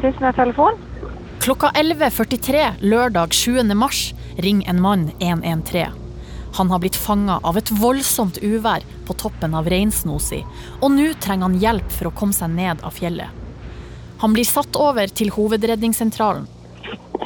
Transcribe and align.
Sysnes 0.00 0.36
telefon. 0.36 0.78
Klokka 1.40 1.70
11.43 1.76 2.80
lørdag 2.80 3.32
7. 3.32 3.62
mars 3.74 4.14
ringer 4.36 4.70
en 4.70 4.80
mann 4.80 5.10
113. 5.18 5.92
Han 6.58 6.70
har 6.70 6.80
blitt 6.82 6.96
fanga 6.96 7.38
av 7.46 7.58
et 7.60 7.70
voldsomt 7.80 8.40
uvær 8.42 8.84
på 9.06 9.14
toppen 9.20 9.54
av 9.54 9.68
Reinsnosi, 9.70 10.40
og 10.80 10.90
nå 10.96 11.12
trenger 11.22 11.46
han 11.46 11.58
hjelp 11.62 11.92
for 11.94 12.10
å 12.10 12.14
komme 12.16 12.36
seg 12.36 12.50
ned 12.56 12.82
av 12.82 12.96
fjellet. 12.96 13.28
Han 14.20 14.34
blir 14.36 14.48
satt 14.48 14.76
over 14.76 15.08
til 15.08 15.30
hovedredningssentralen. 15.36 16.48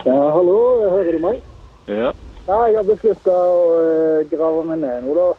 Ja, 0.05 0.19
hallo, 0.35 0.59
hører 0.93 1.17
du 1.17 1.23
meg? 1.25 1.41
Ja. 1.89 2.13
Ja, 2.45 2.59
jeg 2.69 2.77
har 2.77 2.87
beslutta 2.91 3.33
å 3.33 3.61
eh, 3.81 4.27
grave 4.29 4.67
meg 4.69 4.83
ned 4.83 5.07
nå, 5.07 5.15
da. 5.17 5.31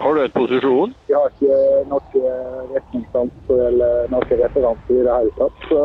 Har 0.00 0.14
du 0.16 0.22
et 0.24 0.34
posisjon? 0.34 0.94
Jeg 1.10 1.18
har 1.18 1.34
ikke 1.34 1.58
noe 1.90 2.30
retningssans 2.72 3.52
eller 3.52 4.08
noe 4.12 4.38
referanse 4.40 4.94
i 4.96 5.04
det 5.04 5.18
hele 5.20 5.34
tatt. 5.36 5.66
Så 5.68 5.82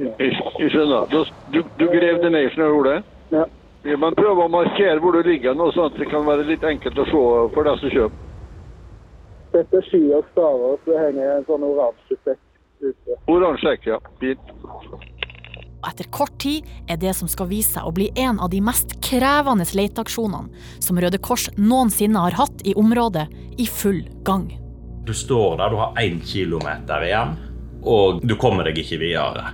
Jeg, 0.00 0.70
skjønner. 0.72 1.10
Du, 1.52 1.62
du 1.78 1.86
grev 1.90 2.20
det 2.22 2.30
ned, 2.32 2.52
fra 2.56 2.68
hodet? 2.72 3.00
ja. 3.34 3.46
Ja, 3.80 3.96
men 3.96 4.12
prøv 4.12 4.42
å 4.44 4.48
markere 4.52 5.00
hvor 5.00 5.16
du 5.16 5.24
ligger, 5.24 5.54
nå, 5.56 5.70
sånn 5.72 5.88
at 5.88 5.96
det 5.96 6.10
kan 6.10 6.26
være 6.26 6.44
litt 6.50 6.64
enkelt 6.68 6.98
å 7.00 7.06
se 7.08 7.22
for 7.54 7.64
deg 7.64 7.80
som 7.80 7.94
kjøper. 7.94 8.26
Dette 9.54 9.80
er 9.80 9.86
sky 9.88 10.00
og 10.14 10.26
staver, 10.34 10.76
så 10.84 10.98
henger 11.00 11.30
en 11.38 11.46
sånn 11.48 11.64
oransje 11.64 12.18
sekk 12.20 12.42
ute. 12.84 13.16
Oransje 13.32 13.70
sekk, 13.70 13.88
ja. 13.88 13.98
Fint. 14.20 14.52
Og 15.80 15.88
etter 15.88 16.10
kort 16.12 16.36
tid 16.44 16.68
er 16.92 17.00
det 17.00 17.14
som 17.16 17.28
skal 17.32 17.48
vise 17.48 17.72
seg 17.78 17.88
å 17.88 17.94
bli 17.96 18.10
en 18.20 18.36
av 18.36 18.52
de 18.52 18.60
mest 18.62 18.98
krevende 19.04 19.64
leteaksjonene 19.64 20.52
som 20.84 21.00
Røde 21.00 21.18
Kors 21.24 21.48
noensinne 21.56 22.20
har 22.28 22.36
hatt 22.36 22.60
i 22.68 22.76
området, 22.76 23.30
i 23.56 23.64
full 23.64 24.04
gang. 24.28 24.50
Du 25.08 25.14
står 25.16 25.56
der, 25.56 25.72
du 25.72 25.80
har 25.80 25.96
én 26.04 26.20
kilometer 26.20 27.08
igjen, 27.08 27.32
og 27.82 28.20
du 28.24 28.36
kommer 28.40 28.68
deg 28.68 28.80
ikke 28.82 29.00
videre. 29.00 29.52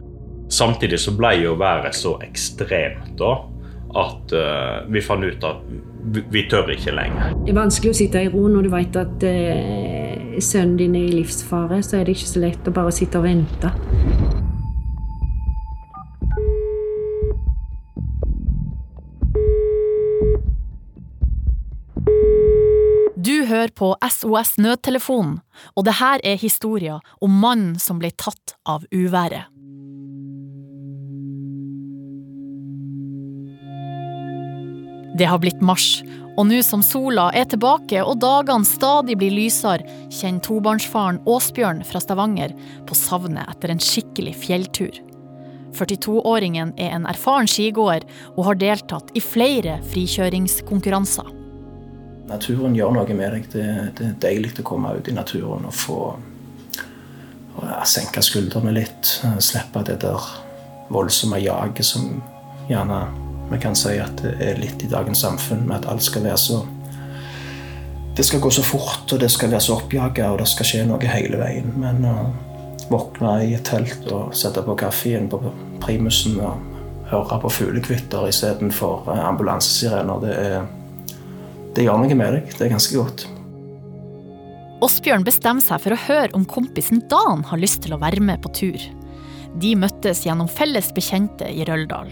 Samtidig 0.53 1.01
så 1.03 1.15
ble 1.17 1.33
jo 1.43 1.57
været 1.59 1.95
så 1.97 2.17
ekstremt 2.23 3.15
da, 3.19 3.33
at 3.97 4.35
uh, 4.37 4.87
vi 4.93 5.03
fant 5.03 5.27
ut 5.27 5.47
at 5.47 5.63
vi, 6.15 6.23
vi 6.31 6.45
tør 6.51 6.71
ikke 6.71 6.95
lenger. 6.95 7.35
Det 7.43 7.51
er 7.51 7.59
vanskelig 7.59 7.95
å 7.95 7.99
sitte 7.99 8.23
i 8.23 8.31
ro 8.31 8.47
når 8.51 8.69
du 8.69 8.73
vet 8.75 8.99
at 9.01 9.27
uh, 9.27 10.39
sønnen 10.43 10.79
din 10.79 10.97
er 10.99 11.09
i 11.09 11.19
livsfare. 11.21 11.83
Så 11.83 12.01
er 12.01 12.07
det 12.07 12.17
ikke 12.17 12.33
så 12.35 12.45
lett 12.47 12.71
å 12.71 12.75
bare 12.77 12.95
sitte 12.95 13.23
og 13.23 13.27
vente. 13.27 13.73
Hører 23.67 23.75
på 23.75 23.97
SOS 24.11 24.59
Nødtelefonen, 24.59 25.41
og 25.77 25.85
det 25.85 25.99
her 25.99 26.21
er 26.25 26.37
historia 26.37 27.01
om 27.21 27.31
mannen 27.31 27.79
som 27.79 27.99
ble 27.99 28.11
tatt 28.11 28.57
av 28.67 28.85
uværet. 28.93 29.47
Det 35.19 35.25
har 35.25 35.39
blitt 35.41 35.63
mars, 35.63 36.03
og 36.37 36.47
nå 36.47 36.61
som 36.63 36.83
sola 36.83 37.31
er 37.33 37.47
tilbake 37.49 38.03
og 38.05 38.21
dagene 38.21 38.67
stadig 38.69 39.17
blir 39.17 39.33
lysere, 39.33 39.87
kjenner 40.13 40.45
tobarnsfaren 40.45 41.23
Åsbjørn 41.25 41.83
fra 41.89 42.01
Stavanger 42.01 42.53
på 42.87 42.95
savnet 42.95 43.49
etter 43.49 43.73
en 43.73 43.81
skikkelig 43.81 44.35
fjelltur. 44.37 45.01
42-åringen 45.77 46.75
er 46.77 46.93
en 46.93 47.09
erfaren 47.09 47.49
skigåer 47.49 48.05
og 48.37 48.45
har 48.51 48.61
deltatt 48.61 49.11
i 49.17 49.25
flere 49.25 49.81
frikjøringskonkurranser. 49.89 51.36
Naturen 52.27 52.75
gjør 52.75 52.95
noe 52.97 53.15
med 53.15 53.37
deg. 53.37 53.51
Det, 53.53 53.67
det 53.99 54.07
er 54.09 54.17
deilig 54.25 54.57
å 54.61 54.67
komme 54.67 54.97
ut 54.97 55.09
i 55.09 55.15
naturen 55.15 55.69
og 55.69 55.75
få 55.77 56.01
ja, 57.63 57.83
senke 57.87 58.23
skuldrene 58.25 58.75
litt. 58.75 59.13
Slippe 59.39 59.85
det 59.87 60.01
der 60.05 60.27
voldsomme 60.93 61.39
jaget 61.43 61.87
som 61.87 62.19
gjerne 62.71 63.05
vi 63.51 63.59
kan 63.63 63.77
si 63.79 63.95
at 64.03 64.19
det 64.23 64.35
er 64.43 64.59
litt 64.59 64.83
i 64.83 64.91
dagens 64.91 65.23
samfunn, 65.23 65.69
med 65.69 65.79
at 65.79 65.91
alt 65.93 66.03
skal 66.03 66.25
være 66.27 66.41
så 66.41 66.65
Det 68.17 68.25
skal 68.25 68.41
gå 68.41 68.51
så 68.51 68.63
fort, 68.65 69.13
og 69.13 69.21
det 69.21 69.29
skal 69.31 69.51
være 69.51 69.61
så 69.61 69.75
oppjaga, 69.77 70.31
og 70.33 70.39
det 70.41 70.47
skal 70.49 70.65
skje 70.65 70.85
noe 70.89 71.05
hele 71.05 71.37
veien. 71.37 71.67
Men 71.77 71.99
å 72.09 72.15
våkne 72.89 73.35
i 73.45 73.51
et 73.53 73.67
telt 73.69 74.07
og 74.09 74.33
sette 74.33 74.63
på 74.65 74.77
kaffen 74.81 75.29
på 75.29 75.41
primusen 75.83 76.39
og 76.41 76.63
høre 77.11 77.37
på 77.43 77.51
fuglekvitter 77.59 78.25
istedenfor 78.31 79.11
ambulansesirener, 79.13 80.23
det 80.25 80.33
er 80.33 80.65
det 81.77 81.85
gjør 81.85 82.01
noe 82.01 82.17
med 82.17 82.39
deg. 82.39 82.53
Det 82.57 82.67
er 82.67 82.73
ganske 82.73 82.97
godt. 82.97 83.27
Åsbjørn 84.85 85.25
bestemmer 85.25 85.65
seg 85.65 85.81
for 85.85 85.95
å 85.95 86.03
høre 86.07 86.33
om 86.37 86.45
kompisen 86.49 87.03
Dan 87.11 87.45
har 87.49 87.61
lyst 87.61 87.83
til 87.85 87.97
å 87.97 88.01
være 88.01 88.21
med 88.25 88.43
på 88.45 88.53
tur. 88.57 88.81
De 89.61 89.73
møttes 89.79 90.25
gjennom 90.27 90.49
felles 90.53 90.91
bekjente 90.97 91.49
i 91.49 91.65
Røldal. 91.69 92.11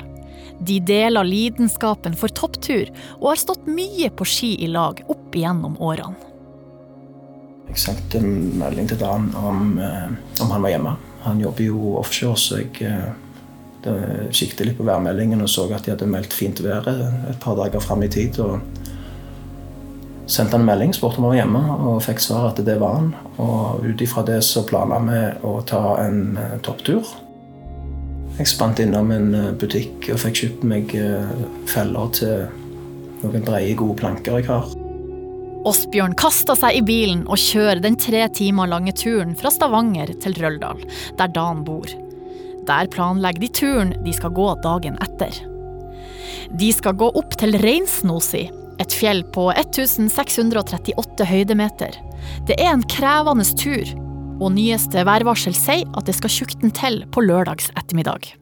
De 0.65 0.79
deler 0.81 1.27
lidenskapen 1.27 2.15
for 2.17 2.33
topptur 2.33 2.93
og 3.19 3.33
har 3.33 3.41
stått 3.41 3.67
mye 3.69 4.09
på 4.15 4.27
ski 4.29 4.53
i 4.65 4.71
lag 4.71 5.03
opp 5.13 5.35
igjennom 5.37 5.77
årene. 5.83 6.31
Jeg 7.69 7.81
sendte 7.81 8.21
en 8.21 8.59
melding 8.61 8.89
til 8.91 9.01
Dan 9.01 9.31
om, 9.41 9.79
eh, 9.81 10.09
om 10.45 10.51
han 10.53 10.63
var 10.63 10.71
hjemme. 10.71 10.97
Han 11.25 11.41
jobber 11.41 11.65
jo 11.65 11.95
offshore, 11.99 12.37
så 12.37 12.61
jeg 12.61 12.85
eh, 12.85 14.29
kikket 14.31 14.67
litt 14.67 14.79
på 14.79 14.87
værmeldingen 14.87 15.43
og 15.45 15.49
så 15.49 15.67
at 15.73 15.85
de 15.85 15.93
hadde 15.93 16.09
meldt 16.09 16.33
fint 16.33 16.61
vær 16.65 16.87
et 16.89 17.41
par 17.41 17.57
dager 17.57 17.81
fram 17.81 18.05
i 18.05 18.09
tid. 18.09 18.39
og 18.41 18.61
Sendte 20.27 20.57
en 20.57 20.65
melding, 20.65 20.95
spurte 20.97 21.21
om 21.21 21.27
han 21.27 21.35
var 21.35 21.41
hjemme, 21.43 21.63
og 21.85 21.99
fikk 22.05 22.23
svar 22.25 22.47
at 22.49 22.61
det 22.65 22.79
var 22.81 22.97
han. 22.97 23.11
Og 23.43 23.85
ut 23.85 24.05
ifra 24.05 24.25
det 24.25 24.39
så 24.47 24.63
planla 24.65 25.03
vi 25.05 25.21
å 25.45 25.59
ta 25.69 25.99
en 26.01 26.39
eh, 26.41 26.55
topptur. 26.65 27.05
Jeg 28.39 28.49
spant 28.51 28.81
innom 28.81 29.13
en 29.15 29.35
eh, 29.37 29.51
butikk 29.61 30.09
og 30.15 30.23
fikk 30.25 30.41
kjøpt 30.41 30.65
meg 30.71 30.95
eh, 30.97 31.35
feller 31.69 32.09
til 32.17 32.49
noen 33.21 33.45
breie, 33.45 33.77
gode 33.77 33.99
planker 34.01 34.41
jeg 34.41 34.49
har. 34.49 34.73
Åsbjørn 35.65 36.17
kaster 36.21 36.57
seg 36.59 36.81
i 36.81 36.83
bilen 36.85 37.23
og 37.29 37.41
kjører 37.41 37.85
den 37.85 37.97
tre 38.01 38.25
timer 38.37 38.69
lange 38.69 38.93
turen 38.97 39.37
fra 39.37 39.53
Stavanger 39.53 40.13
til 40.25 40.37
Røldal, 40.41 40.83
der 41.21 41.33
Dan 41.37 41.63
bor. 41.69 41.89
Der 42.65 42.89
planlegger 42.93 43.45
de 43.45 43.53
turen 43.61 43.95
de 44.05 44.13
skal 44.17 44.33
gå 44.37 44.51
dagen 44.65 44.97
etter. 45.05 45.37
De 46.53 46.69
skal 46.73 46.97
gå 47.01 47.09
opp 47.17 47.37
til 47.41 47.57
Reinsnosi, 47.61 48.49
et 48.83 48.95
fjell 48.95 49.23
på 49.35 49.49
1638 49.55 51.27
høydemeter. 51.29 51.99
Det 52.49 52.57
er 52.61 52.73
en 52.73 52.85
krevende 52.91 53.47
tur, 53.59 53.91
og 54.41 54.55
nyeste 54.57 55.05
værvarsel 55.07 55.55
sier 55.57 55.89
at 55.95 56.09
det 56.09 56.17
skal 56.19 56.33
tjukten 56.33 56.75
til 56.75 57.03
på 57.15 57.25
lørdags 57.25 57.71
ettermiddag. 57.79 58.33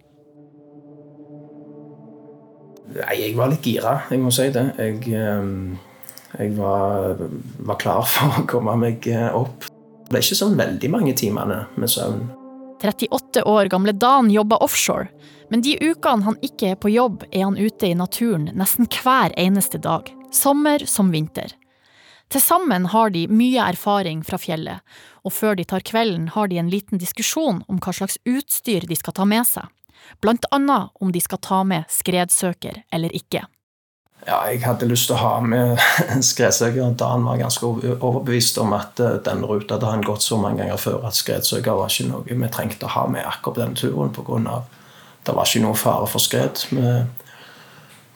Nei, 2.92 3.16
jeg 3.22 3.36
var 3.38 3.48
litt 3.52 3.64
gira, 3.64 3.96
jeg 4.12 4.20
må 4.20 4.32
si 4.34 4.50
det. 4.52 4.66
Jeg, 4.76 4.98
eh, 5.16 6.38
jeg 6.38 6.54
var, 6.58 7.22
var 7.64 7.80
klar 7.80 8.04
for 8.08 8.42
å 8.42 8.46
komme 8.50 8.76
meg 8.80 9.08
eh, 9.08 9.30
opp. 9.32 9.68
Det 9.68 10.12
ble 10.12 10.20
ikke 10.24 10.40
sånn 10.42 10.58
veldig 10.58 10.92
mange 10.92 11.16
timene 11.16 11.64
med 11.80 11.92
søvn. 11.92 12.26
38 12.82 13.44
år 13.46 13.70
gamle 13.70 13.94
Dan 13.94 14.30
jobber 14.32 14.62
offshore, 14.64 15.06
men 15.52 15.60
de 15.60 15.74
ukene 15.80 16.24
han 16.24 16.38
ikke 16.40 16.70
er 16.72 16.78
på 16.80 16.88
jobb, 16.88 17.26
er 17.28 17.42
han 17.44 17.58
ute 17.60 17.90
i 17.90 17.96
naturen 17.98 18.46
nesten 18.56 18.86
hver 18.88 19.34
eneste 19.36 19.76
dag, 19.84 20.08
sommer 20.32 20.80
som 20.88 21.10
vinter. 21.12 21.52
Til 22.32 22.40
sammen 22.40 22.86
har 22.88 23.12
de 23.12 23.26
mye 23.28 23.60
erfaring 23.60 24.22
fra 24.24 24.38
fjellet, 24.40 24.80
og 25.20 25.36
før 25.36 25.58
de 25.60 25.68
tar 25.68 25.84
kvelden 25.84 26.30
har 26.32 26.48
de 26.48 26.56
en 26.56 26.72
liten 26.72 26.96
diskusjon 26.96 27.60
om 27.68 27.84
hva 27.84 27.92
slags 27.92 28.16
utstyr 28.24 28.88
de 28.88 28.96
skal 28.96 29.18
ta 29.20 29.28
med 29.28 29.44
seg, 29.44 29.68
blant 30.24 30.48
annet 30.56 30.88
om 31.04 31.12
de 31.12 31.20
skal 31.20 31.44
ta 31.44 31.60
med 31.68 31.84
skredsøker 32.00 32.86
eller 32.88 33.12
ikke. 33.12 33.44
Ja, 34.24 34.40
jeg 34.48 34.64
hadde 34.64 34.88
lyst 34.88 35.10
til 35.10 35.18
å 35.18 35.20
ha 35.20 35.36
med 35.44 35.76
skredsøker. 36.32 36.94
Dan 36.96 37.28
var 37.28 37.44
ganske 37.44 37.66
overbevist 37.66 38.56
om 38.62 38.72
at 38.72 39.00
eh, 39.04 39.18
den 39.26 39.44
ruta 39.44 39.76
hadde 39.76 39.92
han 39.98 40.04
gått 40.06 40.24
så 40.24 40.40
mange 40.40 40.62
ganger 40.62 40.80
før 40.80 41.02
at 41.08 41.18
skredsøker 41.18 41.76
var 41.76 41.92
ikke 41.92 42.08
noe 42.08 42.24
vi 42.24 42.52
trengte 42.54 42.88
å 42.88 42.96
ha 42.96 43.08
med 43.10 43.26
akkurat 43.26 43.58
på 43.58 43.60
denne 43.60 43.76
turen 43.76 44.14
pga. 44.16 44.62
Det 45.22 45.34
var 45.36 45.46
ikke 45.46 45.62
noe 45.62 45.78
fare 45.78 46.06
for 46.10 46.22
skred. 46.22 46.64
Vi 46.72 46.92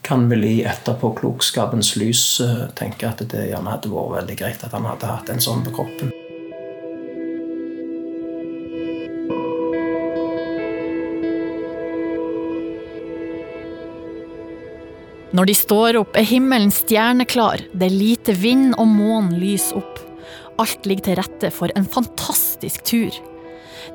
kan 0.06 0.28
vel 0.30 0.44
i 0.46 0.56
etterpåklokskapens 0.66 1.94
lys 1.98 2.22
eh, 2.42 2.66
tenke 2.78 3.08
at 3.08 3.24
det 3.30 3.48
gjerne 3.48 3.72
hadde 3.74 3.90
vært 3.90 4.14
veldig 4.20 4.36
greit 4.38 4.62
at 4.62 4.74
han 4.74 4.86
hadde 4.86 5.10
hatt 5.10 5.32
en 5.32 5.42
sånn 5.42 5.64
på 5.66 5.74
kroppen. 5.80 6.12
Når 15.36 15.50
de 15.50 15.56
står 15.58 15.98
opp, 16.00 16.14
er 16.16 16.24
himmelen 16.24 16.70
stjerneklar, 16.72 17.66
det 17.74 17.90
er 17.90 17.98
lite 17.98 18.32
vind 18.38 18.76
og 18.78 18.86
månen 18.88 19.34
lyser 19.42 19.82
opp. 19.82 19.98
Alt 20.62 20.86
ligger 20.88 21.10
til 21.10 21.18
rette 21.18 21.50
for 21.52 21.74
en 21.76 21.84
fantastisk 21.84 22.86
tur. 22.88 23.12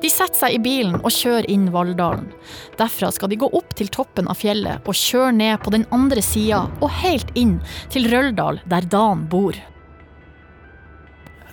De 0.00 0.10
setter 0.10 0.38
seg 0.38 0.56
i 0.56 0.62
bilen 0.62 1.00
og 1.00 1.10
kjører 1.12 1.48
inn 1.52 1.68
Valldalen. 1.74 2.30
Derfra 2.78 3.10
skal 3.14 3.32
de 3.32 3.40
gå 3.42 3.48
opp 3.52 3.74
til 3.78 3.90
toppen 3.92 4.30
av 4.30 4.38
fjellet 4.40 4.86
og 4.88 4.96
kjøre 4.96 5.34
ned 5.36 5.60
på 5.64 5.74
den 5.74 5.86
andre 5.94 6.24
sida 6.24 6.64
og 6.80 6.88
helt 7.02 7.32
inn 7.38 7.58
til 7.92 8.08
Røldal, 8.12 8.62
der 8.70 8.88
Dan 8.92 9.26
bor. 9.32 9.58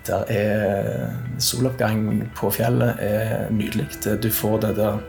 Der 0.07 0.31
er 0.33 1.09
soloppgang 1.43 2.29
på 2.37 2.49
fjellet 2.55 3.03
er 3.03 3.51
nydelig. 3.53 3.89
Du 4.23 4.31
får 4.33 4.63
det 4.63 4.77
der 4.79 5.03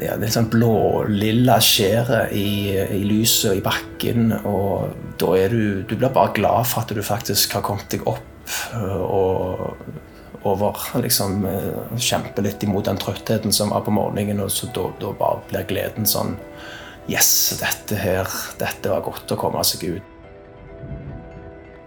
ja, 0.00 0.14
det 0.16 0.28
er 0.28 0.32
sånn 0.32 0.48
blå-lilla 0.50 1.58
skjæret 1.62 2.32
i, 2.36 2.72
i 2.72 3.02
lyset 3.04 3.52
og 3.52 3.58
i 3.58 3.64
bakken. 3.64 4.32
Og 4.48 4.94
da 5.20 5.34
er 5.36 5.52
du 5.52 5.84
Du 5.88 5.94
blir 5.96 6.12
bare 6.14 6.32
glad 6.36 6.68
for 6.70 6.82
at 6.82 6.94
du 6.94 7.02
faktisk 7.04 7.58
har 7.58 7.64
kommet 7.66 7.90
deg 7.92 8.06
opp 8.08 8.24
og 8.74 9.76
over 10.46 10.76
liksom 11.02 11.44
øh, 11.46 11.96
Kjempe 11.96 12.44
litt 12.44 12.62
imot 12.62 12.86
den 12.86 13.00
trøttheten 13.00 13.52
som 13.52 13.72
var 13.74 13.84
på 13.86 13.94
morgenen. 13.94 14.40
Og 14.44 14.52
så 14.52 14.70
da, 14.74 14.88
da 15.00 15.12
bare 15.18 15.42
blir 15.50 15.66
gleden 15.70 16.08
sånn 16.08 16.36
Yes, 17.08 17.56
dette 17.56 17.96
her 17.96 18.28
Dette 18.60 18.90
var 18.92 19.00
godt 19.06 19.32
å 19.32 19.40
komme 19.40 19.64
seg 19.64 19.86
ut. 19.96 20.16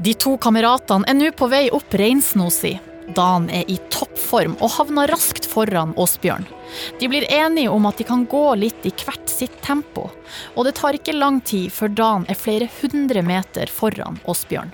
De 0.02 0.16
to 0.18 0.34
kameratene 0.42 1.06
er 1.06 1.14
nå 1.14 1.30
på 1.38 1.46
vei 1.52 1.68
opp 1.70 1.94
Reinsnosi. 1.94 2.80
Dan 3.16 3.50
er 3.54 3.68
i 3.70 3.76
toppform 3.94 4.56
og 4.64 4.72
havner 4.78 5.12
raskt 5.12 5.46
foran 5.50 5.94
Åsbjørn. 6.00 6.48
De 7.00 7.10
blir 7.12 7.28
enige 7.30 7.70
om 7.70 7.86
at 7.86 8.00
de 8.00 8.08
kan 8.08 8.24
gå 8.30 8.44
litt 8.58 8.86
i 8.88 8.94
hvert 8.96 9.30
sitt 9.30 9.58
tempo, 9.66 10.08
og 10.56 10.66
det 10.66 10.78
tar 10.80 10.98
ikke 10.98 11.18
lang 11.18 11.42
tid 11.46 11.74
før 11.76 11.92
Dan 11.98 12.28
er 12.32 12.40
flere 12.40 12.70
hundre 12.80 13.22
meter 13.26 13.70
foran 13.70 14.22
Åsbjørn. 14.32 14.72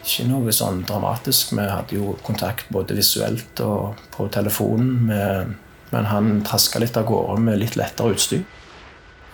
Ikke 0.00 0.26
noe 0.28 0.52
sånn 0.54 0.84
dramatisk. 0.88 1.52
Vi 1.56 1.66
hadde 1.68 1.98
jo 1.98 2.14
kontakt 2.24 2.70
både 2.72 2.96
visuelt 2.96 3.60
og 3.64 4.00
på 4.14 4.28
telefonen. 4.32 5.56
men 5.90 6.04
han 6.06 6.44
traska 6.46 6.78
litt 6.78 6.96
av 6.96 7.04
gårde 7.04 7.40
med 7.42 7.58
litt 7.58 7.76
lettere 7.76 8.14
utstyr. 8.14 8.44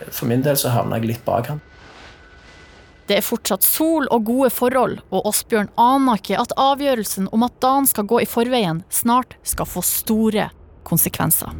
For 0.09 0.25
min 0.25 0.41
del 0.41 0.57
så 0.57 0.71
havna 0.73 0.97
jeg 0.97 1.11
litt 1.11 1.25
bak 1.25 1.51
han. 1.51 1.61
Det 3.07 3.15
er 3.15 3.23
fortsatt 3.23 3.63
sol 3.63 4.07
og 4.11 4.25
gode 4.27 4.49
forhold, 4.51 4.97
og 5.15 5.29
Åsbjørn 5.29 5.69
aner 5.79 6.19
ikke 6.19 6.41
at 6.41 6.51
avgjørelsen 6.59 7.29
om 7.31 7.45
at 7.45 7.55
Dan 7.63 7.87
skal 7.87 8.03
gå 8.09 8.19
i 8.19 8.27
forveien, 8.27 8.81
snart 8.91 9.37
skal 9.47 9.69
få 9.69 9.83
store 9.85 10.49
konsekvenser. 10.83 11.55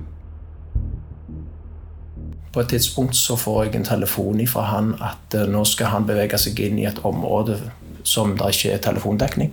På 2.52 2.64
et 2.64 2.70
tidspunkt 2.74 3.16
så 3.16 3.38
får 3.40 3.64
jeg 3.64 3.76
en 3.78 3.88
telefon 3.88 4.44
fra 4.50 4.66
han 4.74 4.96
at 5.04 5.36
eh, 5.38 5.48
nå 5.48 5.64
skal 5.68 5.94
han 5.94 6.08
bevege 6.10 6.40
seg 6.42 6.60
inn 6.66 6.80
i 6.82 6.88
et 6.90 7.00
område 7.06 7.60
som 8.08 8.36
det 8.40 8.54
ikke 8.56 8.76
er 8.76 8.84
telefondekning. 8.88 9.52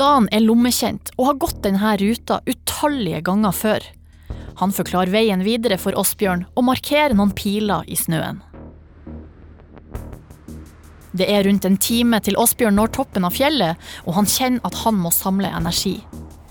Dan 0.00 0.30
er 0.32 0.44
lommekjent 0.44 1.10
og 1.18 1.26
har 1.28 1.40
gått 1.42 1.64
denne 1.66 1.96
ruta 2.00 2.38
utallige 2.48 3.20
ganger 3.26 3.52
før. 3.52 3.88
Han 4.60 4.72
forklarer 4.76 5.12
veien 5.12 5.42
videre 5.44 5.76
for 5.80 5.96
Åsbjørn 5.98 6.46
og 6.54 6.66
markerer 6.68 7.16
noen 7.16 7.34
piler 7.36 7.84
i 7.90 7.98
snøen. 7.98 8.40
Det 11.12 11.26
er 11.26 11.42
rundt 11.44 11.66
en 11.66 11.78
time 11.80 12.20
til 12.22 12.38
Åsbjørn 12.38 12.76
når 12.78 12.92
toppen 12.94 13.26
av 13.26 13.34
fjellet, 13.34 13.78
og 14.06 14.14
han 14.14 14.28
kjenner 14.30 14.62
at 14.68 14.78
han 14.84 14.98
må 15.00 15.10
samle 15.14 15.50
energi. 15.50 15.96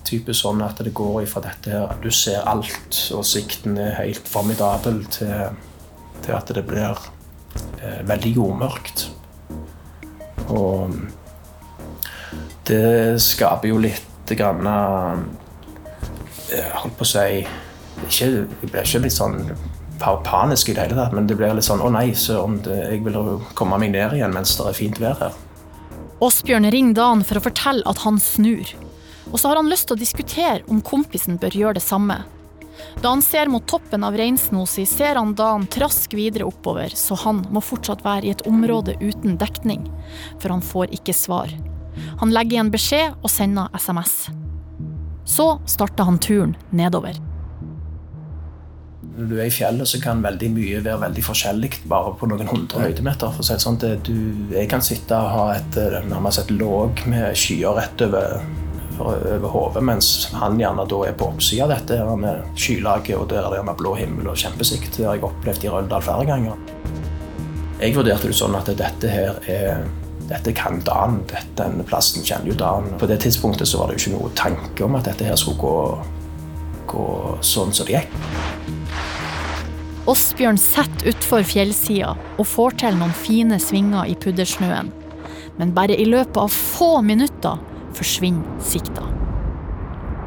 Typisk 0.09 0.41
sånn 0.41 0.63
at 0.65 0.81
det 0.83 0.91
går 0.97 1.21
ifra 1.23 1.43
dette 1.45 1.71
her, 1.71 1.93
du 2.03 2.09
ser 2.11 2.43
alt, 2.49 2.97
og 3.15 3.23
sikten 3.27 3.77
er 3.79 3.95
helt 4.01 4.27
formidabel, 4.27 5.03
til, 5.13 5.55
til 6.25 6.35
at 6.35 6.51
det 6.55 6.65
blir 6.67 6.97
eh, 7.79 8.01
veldig 8.09 8.33
jordmørkt. 8.35 9.08
Og 10.49 10.93
det 12.69 13.21
skaper 13.23 13.71
jo 13.71 13.79
litt 13.81 14.33
grann 14.37 14.67
eh, 14.69 15.17
holdt 16.81 16.97
på 16.99 17.05
å 17.05 17.09
si 17.09 17.41
ikke, 18.05 18.25
Jeg 18.25 18.69
blir 18.69 18.85
ikke 18.85 19.03
litt 19.03 19.15
sånn 19.15 19.41
panisk 19.99 20.69
i 20.69 20.75
det 20.77 20.85
hele 20.85 20.95
tatt, 20.95 21.13
men 21.15 21.27
det 21.27 21.35
blir 21.35 21.53
litt 21.55 21.67
sånn 21.67 21.83
Å 21.83 21.89
nei, 21.91 22.13
søren, 22.15 22.59
jeg 22.63 23.01
vil 23.03 23.17
komme 23.57 23.79
meg 23.81 23.91
ned 23.95 24.15
igjen 24.15 24.35
mens 24.35 24.55
det 24.57 24.69
er 24.69 24.77
fint 24.77 25.01
vær 25.01 25.17
her. 25.19 25.33
Åsbjørn 26.23 26.69
ringer 26.71 26.95
Dan 26.97 27.23
for 27.23 27.39
å 27.39 27.43
fortelle 27.43 27.85
at 27.87 28.01
han 28.03 28.19
snur. 28.19 28.73
Og 29.29 29.39
så 29.39 29.51
har 29.51 29.59
han 29.59 29.69
lyst 29.71 29.87
til 29.87 29.95
å 29.95 29.99
diskutere 30.01 30.65
om 30.71 30.81
kompisen 30.83 31.37
bør 31.39 31.55
gjøre 31.55 31.77
det 31.79 31.85
samme. 31.85 32.23
Da 33.01 33.13
han 33.13 33.23
ser 33.23 33.47
mot 33.51 33.65
toppen 33.67 34.03
av 34.03 34.17
Reinsnosi, 34.19 34.85
ser 34.89 35.15
han 35.15 35.35
Dan 35.37 35.67
trask 35.71 36.13
videre 36.17 36.47
oppover, 36.49 36.91
så 36.95 37.15
han 37.23 37.45
må 37.53 37.63
fortsatt 37.63 38.03
være 38.05 38.27
i 38.27 38.33
et 38.33 38.45
område 38.49 38.97
uten 38.99 39.37
dekning, 39.39 39.87
for 40.39 40.51
han 40.55 40.65
får 40.65 40.95
ikke 40.99 41.15
svar. 41.15 41.53
Han 42.19 42.33
legger 42.35 42.59
igjen 42.59 42.73
beskjed 42.73 43.17
og 43.21 43.31
sender 43.31 43.71
SMS. 43.75 44.29
Så 45.29 45.49
starter 45.69 46.07
han 46.07 46.19
turen 46.19 46.55
nedover. 46.75 47.19
Når 49.19 49.27
du 49.27 49.35
er 49.35 49.49
i 49.49 49.51
fjellet, 49.51 49.87
så 49.89 49.99
kan 49.99 50.21
veldig 50.23 50.49
mye 50.55 50.79
være 50.83 51.01
veldig 51.01 51.23
forskjellig 51.27 51.71
bare 51.91 52.13
på 52.15 52.27
noen 52.31 52.47
hundre 52.47 52.85
høydemeter. 52.85 53.33
For 53.35 53.43
å 53.43 53.47
si 53.47 53.55
det 53.55 53.63
sånn, 53.65 53.79
du, 54.07 54.15
jeg 54.55 54.69
kan 54.71 54.83
sitte 54.85 55.17
og 55.17 55.33
ha 55.35 55.45
et, 55.57 55.79
eh, 55.79 55.99
nærmest 56.07 56.45
et 56.45 56.53
låg 56.55 57.03
med 57.11 57.35
skyer 57.35 57.75
rett 57.75 58.05
over, 58.05 58.39
over 58.99 59.47
hodet, 59.53 59.83
mens 59.85 60.29
han 60.35 60.59
gjerne 60.59 60.85
da 60.89 60.99
er 61.07 61.15
på 61.17 61.29
oppsida 61.31 61.65
av 61.65 61.73
dette 61.73 61.99
med 62.19 62.59
skylaget, 62.59 63.15
og 63.17 63.29
der 63.31 63.43
er 63.43 63.53
det 63.53 63.61
gjerne 63.61 63.77
blå 63.79 63.95
himmel 63.99 64.29
og 64.31 64.37
kjempesikt. 64.39 64.97
Det 64.97 65.07
har 65.07 65.17
jeg 65.17 65.25
opplevd 65.29 65.65
i 65.65 65.71
Røldal 65.73 66.05
flere 66.05 66.27
ganger. 66.29 66.61
Jeg 67.79 67.95
vurderte 67.95 68.27
det 68.27 68.35
sånn 68.35 68.57
at 68.59 68.69
dette 68.75 69.11
her 69.11 69.39
er 69.47 69.83
dette 70.29 70.53
kan 70.53 70.77
Dan. 70.85 71.23
Denne 71.57 71.83
plassen 71.87 72.25
kjenner 72.25 72.51
jo 72.51 72.57
Dan. 72.59 72.91
På 73.01 73.07
det 73.09 73.21
tidspunktet 73.23 73.67
så 73.67 73.81
var 73.81 73.89
det 73.89 73.97
jo 73.97 74.03
ikke 74.03 74.17
noe 74.17 74.31
tanke 74.37 74.85
om 74.85 74.97
at 74.99 75.09
dette 75.09 75.25
her 75.25 75.37
skulle 75.39 75.57
gå, 75.63 75.77
gå 76.91 77.05
sånn 77.41 77.73
som 77.73 77.89
det 77.89 77.97
gikk. 77.97 78.13
Åsbjørn 80.09 80.57
setter 80.57 81.11
utfor 81.11 81.43
fjellsida 81.45 82.15
og 82.37 82.47
får 82.47 82.77
til 82.81 82.95
noen 82.97 83.13
fine 83.13 83.59
svinger 83.61 84.09
i 84.09 84.15
puddersnøen. 84.17 84.89
Men 85.59 85.73
bare 85.75 85.97
i 85.97 86.07
løpet 86.07 86.37
av 86.39 86.53
få 86.53 87.01
minutter 87.05 87.59
forsvinner 87.99 88.63
sikta. 88.63 89.05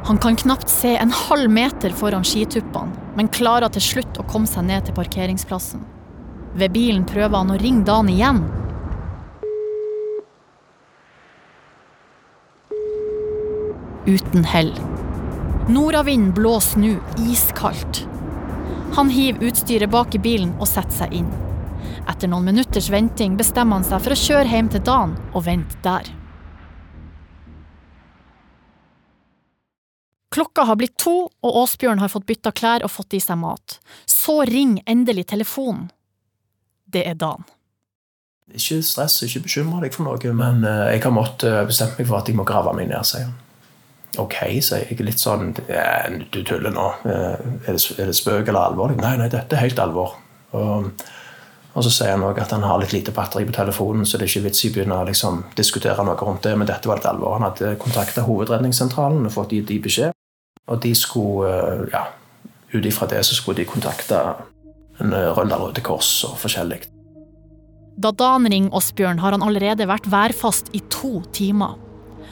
Han 0.04 0.18
kan 0.18 0.36
knapt 0.36 0.68
se 0.68 0.96
en 0.96 1.10
halv 1.14 1.50
meter 1.50 1.90
foran 1.94 2.24
skituppene, 2.26 2.92
men 3.16 3.30
klarer 3.30 3.70
til 3.70 3.84
slutt 3.84 4.18
å 4.18 4.26
komme 4.26 4.50
seg 4.50 4.66
ned 4.66 4.88
til 4.88 4.96
parkeringsplassen. 4.96 5.84
Ved 6.58 6.74
bilen 6.74 7.04
prøver 7.08 7.38
han 7.38 7.52
å 7.54 7.58
ringe 7.60 7.86
Dan 7.86 8.10
igjen. 8.10 8.42
Uten 14.06 14.44
hell. 14.44 14.72
Nordavinden 15.70 16.32
blåser 16.34 16.82
nå 16.82 16.96
iskaldt. 17.30 18.02
Han 18.96 19.12
hiver 19.14 19.46
utstyret 19.48 19.92
bak 19.92 20.16
i 20.18 20.20
bilen 20.20 20.50
og 20.58 20.66
setter 20.68 21.04
seg 21.04 21.14
inn. 21.22 21.30
Etter 22.10 22.28
noen 22.28 22.50
minutters 22.50 22.90
venting 22.90 23.38
bestemmer 23.38 23.78
han 23.78 23.86
seg 23.86 24.02
for 24.02 24.16
å 24.16 24.18
kjøre 24.18 24.50
hjem 24.50 24.72
til 24.74 24.82
Dan 24.84 25.14
og 25.30 25.46
vente 25.46 25.78
der. 25.86 26.10
Klokka 30.32 30.64
har 30.64 30.78
blitt 30.80 30.96
to, 30.96 31.28
og 31.28 31.56
Åsbjørn 31.62 32.00
har 32.00 32.08
fått 32.08 32.24
bytta 32.28 32.54
klær 32.56 32.84
og 32.86 32.92
fått 32.92 33.18
i 33.18 33.20
seg 33.20 33.36
mat. 33.42 33.76
Så 34.08 34.40
ringer 34.48 34.84
endelig 34.88 35.26
telefonen. 35.32 35.90
Det 36.92 37.04
er 37.08 37.18
Dan. 37.20 37.44
Ikke 38.52 38.80
stress, 38.84 39.20
ikke 39.24 39.44
bekymre 39.46 39.84
deg 39.84 39.94
for 39.96 40.08
noe, 40.08 40.32
men 40.36 40.64
eh, 40.68 40.96
jeg 40.96 41.04
har 41.04 41.14
måttet 41.14 41.48
eh, 41.48 41.62
bestemme 41.68 41.96
meg 41.98 42.08
for 42.08 42.18
at 42.20 42.28
jeg 42.28 42.36
må 42.36 42.44
grave 42.48 42.72
meg 42.76 42.88
ned, 42.90 43.04
sier 43.08 43.28
han. 43.28 43.38
OK, 44.20 44.36
sier 44.60 44.84
jeg. 44.84 44.98
Litt 45.00 45.22
sånn 45.22 45.54
Du 45.56 46.42
tuller 46.44 46.72
nå. 46.72 46.88
Eh, 47.08 47.44
er 47.64 47.76
det, 47.78 48.16
spøk 48.16 48.48
eller 48.48 48.60
alvor? 48.66 48.92
Nei, 48.98 49.14
nei, 49.20 49.28
dette 49.32 49.56
er 49.56 49.64
helt 49.64 49.80
alvor. 49.80 50.18
Og, 50.52 50.90
og 51.72 51.86
så 51.86 51.92
sier 51.92 52.12
han 52.12 52.24
òg 52.28 52.40
at 52.42 52.52
han 52.52 52.64
har 52.68 52.80
litt 52.82 52.92
lite 52.92 53.14
batteri 53.16 53.46
på 53.48 53.56
telefonen, 53.56 54.04
så 54.04 54.20
det 54.20 54.26
er 54.26 54.34
ikke 54.34 54.48
vits 54.48 54.64
i 54.66 54.72
å 54.72 54.76
begynne 54.76 55.00
å 55.00 55.08
liksom, 55.08 55.44
diskutere 55.56 56.04
noe 56.04 56.16
rundt 56.20 56.44
det. 56.44 56.56
Men 56.56 56.68
dette 56.68 56.88
var 56.88 57.00
litt 57.00 57.08
alvor. 57.08 57.38
Han 57.38 57.48
hadde 57.48 57.76
kontakta 57.80 58.26
Hovedredningssentralen 58.28 59.28
og 59.28 59.36
fått 59.36 59.56
gitt 59.56 59.70
de 59.72 59.80
beskjed. 59.88 60.12
Og 60.70 60.80
de 60.82 60.94
skulle, 60.94 61.50
eh, 61.50 61.86
ja, 61.92 62.06
ut 62.72 62.86
ifra 62.86 63.08
det 63.10 63.24
så 63.26 63.34
skulle 63.34 63.62
de 63.62 63.68
kontakte 63.68 64.18
en 65.00 65.12
eh, 65.12 65.30
Røldal 65.34 65.68
Røde 65.68 65.82
Kors 65.84 66.24
og 66.28 66.38
forskjellig. 66.42 66.82
Da 68.02 68.12
Dan 68.12 68.48
ringer 68.48 68.72
Åsbjørn, 68.72 69.20
har 69.20 69.34
han 69.34 69.42
allerede 69.44 69.88
vært 69.88 70.08
værfast 70.10 70.70
i 70.72 70.80
to 70.88 71.20
timer. 71.32 71.76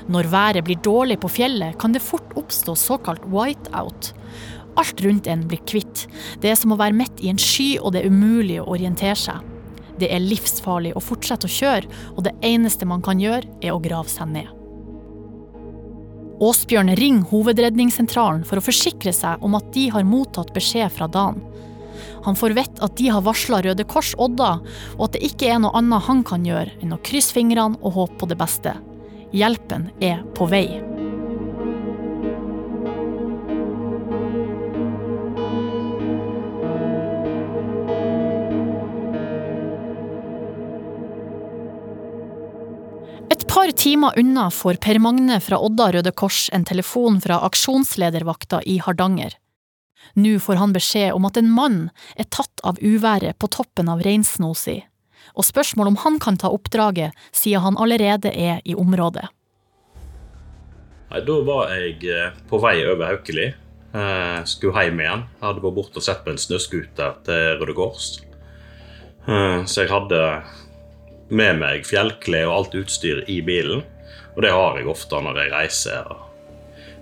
Når 0.09 0.31
været 0.33 0.65
blir 0.65 0.81
dårlig 0.81 1.19
på 1.21 1.29
fjellet, 1.29 1.77
kan 1.79 1.93
det 1.93 2.03
fort 2.03 2.33
oppstå 2.39 2.75
såkalt 2.75 3.27
whiteout. 3.29 4.15
Alt 4.81 5.03
rundt 5.05 5.27
en 5.27 5.45
blir 5.49 5.61
kvitt. 5.69 6.07
Det 6.41 6.51
er 6.51 6.57
som 6.57 6.73
å 6.73 6.79
være 6.81 6.97
midt 6.97 7.21
i 7.21 7.29
en 7.29 7.39
sky, 7.39 7.77
og 7.83 7.93
det 7.93 8.03
er 8.03 8.15
umulig 8.15 8.61
å 8.63 8.71
orientere 8.73 9.19
seg. 9.19 9.45
Det 10.01 10.09
er 10.09 10.25
livsfarlig 10.25 10.95
å 10.97 11.03
fortsette 11.05 11.51
å 11.51 11.53
kjøre, 11.53 11.91
og 12.17 12.25
det 12.25 12.33
eneste 12.47 12.89
man 12.89 13.05
kan 13.05 13.21
gjøre, 13.21 13.45
er 13.61 13.75
å 13.75 13.83
grave 13.83 14.09
seg 14.09 14.33
ned. 14.33 14.60
Åsbjørn 16.41 16.95
ringer 16.97 17.29
Hovedredningssentralen 17.29 18.47
for 18.49 18.61
å 18.61 18.65
forsikre 18.65 19.13
seg 19.13 19.43
om 19.45 19.59
at 19.59 19.67
de 19.75 19.91
har 19.93 20.07
mottatt 20.09 20.55
beskjed 20.57 20.89
fra 20.95 21.09
Dan. 21.13 21.43
Han 22.25 22.37
får 22.37 22.57
vite 22.57 22.85
at 22.85 22.97
de 22.97 23.11
har 23.13 23.25
varsla 23.25 23.61
Røde 23.65 23.85
Kors 23.89 24.15
Odda, 24.17 24.55
og 24.97 25.05
at 25.07 25.19
det 25.19 25.25
ikke 25.29 25.51
er 25.53 25.61
noe 25.61 25.75
annet 25.77 26.09
han 26.09 26.25
kan 26.25 26.47
gjøre 26.49 26.79
enn 26.81 26.97
å 26.97 27.03
krysse 27.05 27.37
fingrene 27.37 27.81
og 27.81 27.97
håpe 27.99 28.23
på 28.23 28.31
det 28.33 28.41
beste. 28.41 28.77
Hjelpen 29.37 29.91
er 30.01 30.25
på 30.37 30.49
vei. 30.49 31.00
Par 43.61 43.71
timer 43.71 44.13
unna 44.17 44.51
får 44.51 44.75
Per 44.75 44.99
Magne 44.99 45.37
fra 45.41 45.59
Odda 45.61 45.91
Røde 45.93 46.11
Kors 46.17 46.47
en 46.57 46.63
telefon 46.65 47.19
fra 47.21 47.43
aksjonsledervakta 47.45 48.63
i 48.65 48.79
Hardanger. 48.81 49.35
Nå 50.17 50.39
får 50.41 50.57
han 50.57 50.73
beskjed 50.73 51.13
om 51.13 51.27
at 51.29 51.37
en 51.37 51.51
mann 51.53 51.77
er 52.17 52.25
tatt 52.33 52.63
av 52.65 52.81
uværet 52.81 53.37
på 53.37 53.51
toppen 53.53 53.91
av 53.93 54.01
reinsnosi, 54.07 54.79
og 55.37 55.45
spørsmål 55.45 55.91
om 55.91 55.99
han 56.07 56.17
kan 56.25 56.41
ta 56.41 56.49
oppdraget, 56.57 57.13
siden 57.37 57.67
han 57.67 57.77
allerede 57.77 58.33
er 58.33 58.65
i 58.65 58.73
området. 58.73 59.27
Nei, 61.11 61.21
Da 61.29 61.37
var 61.45 61.75
jeg 61.77 62.01
eh, 62.09 62.33
på 62.49 62.63
vei 62.65 62.79
over 62.87 63.13
Haukeli. 63.13 63.51
Eh, 63.93 64.41
skulle 64.49 64.87
hjem 64.87 65.05
igjen. 65.05 65.29
Jeg 65.37 65.49
hadde 65.51 65.67
vært 65.67 65.79
borte 65.83 66.01
og 66.01 66.09
sett 66.09 66.25
på 66.25 66.33
en 66.33 66.41
snøscooter 66.41 67.21
til 67.29 67.61
Røde 67.61 67.77
Kors. 67.77 68.09
Eh, 69.29 69.61
så 69.69 69.85
jeg 69.85 69.93
hadde 69.93 70.25
med 71.31 71.61
meg 71.63 71.87
fjellklær 71.89 72.49
og 72.49 72.57
alt 72.57 72.77
utstyr 72.83 73.25
i 73.31 73.41
bilen. 73.47 73.85
Og 74.37 74.43
det 74.45 74.53
har 74.55 74.79
jeg 74.79 74.89
ofte 74.91 75.21
når 75.23 75.43
jeg 75.43 75.53
reiser 75.55 76.11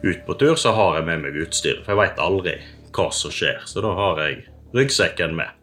ut 0.02 0.20
på 0.26 0.34
tur, 0.38 0.54
så 0.56 0.72
har 0.76 0.98
jeg 0.98 1.08
med 1.08 1.24
meg 1.26 1.38
utstyr. 1.42 1.80
For 1.84 1.94
jeg 1.94 2.02
veit 2.02 2.22
aldri 2.22 2.58
hva 2.94 3.08
som 3.14 3.32
skjer, 3.34 3.62
så 3.66 3.84
da 3.84 3.92
har 3.96 4.22
jeg 4.24 4.44
ryggsekken 4.76 5.36
med. 5.38 5.54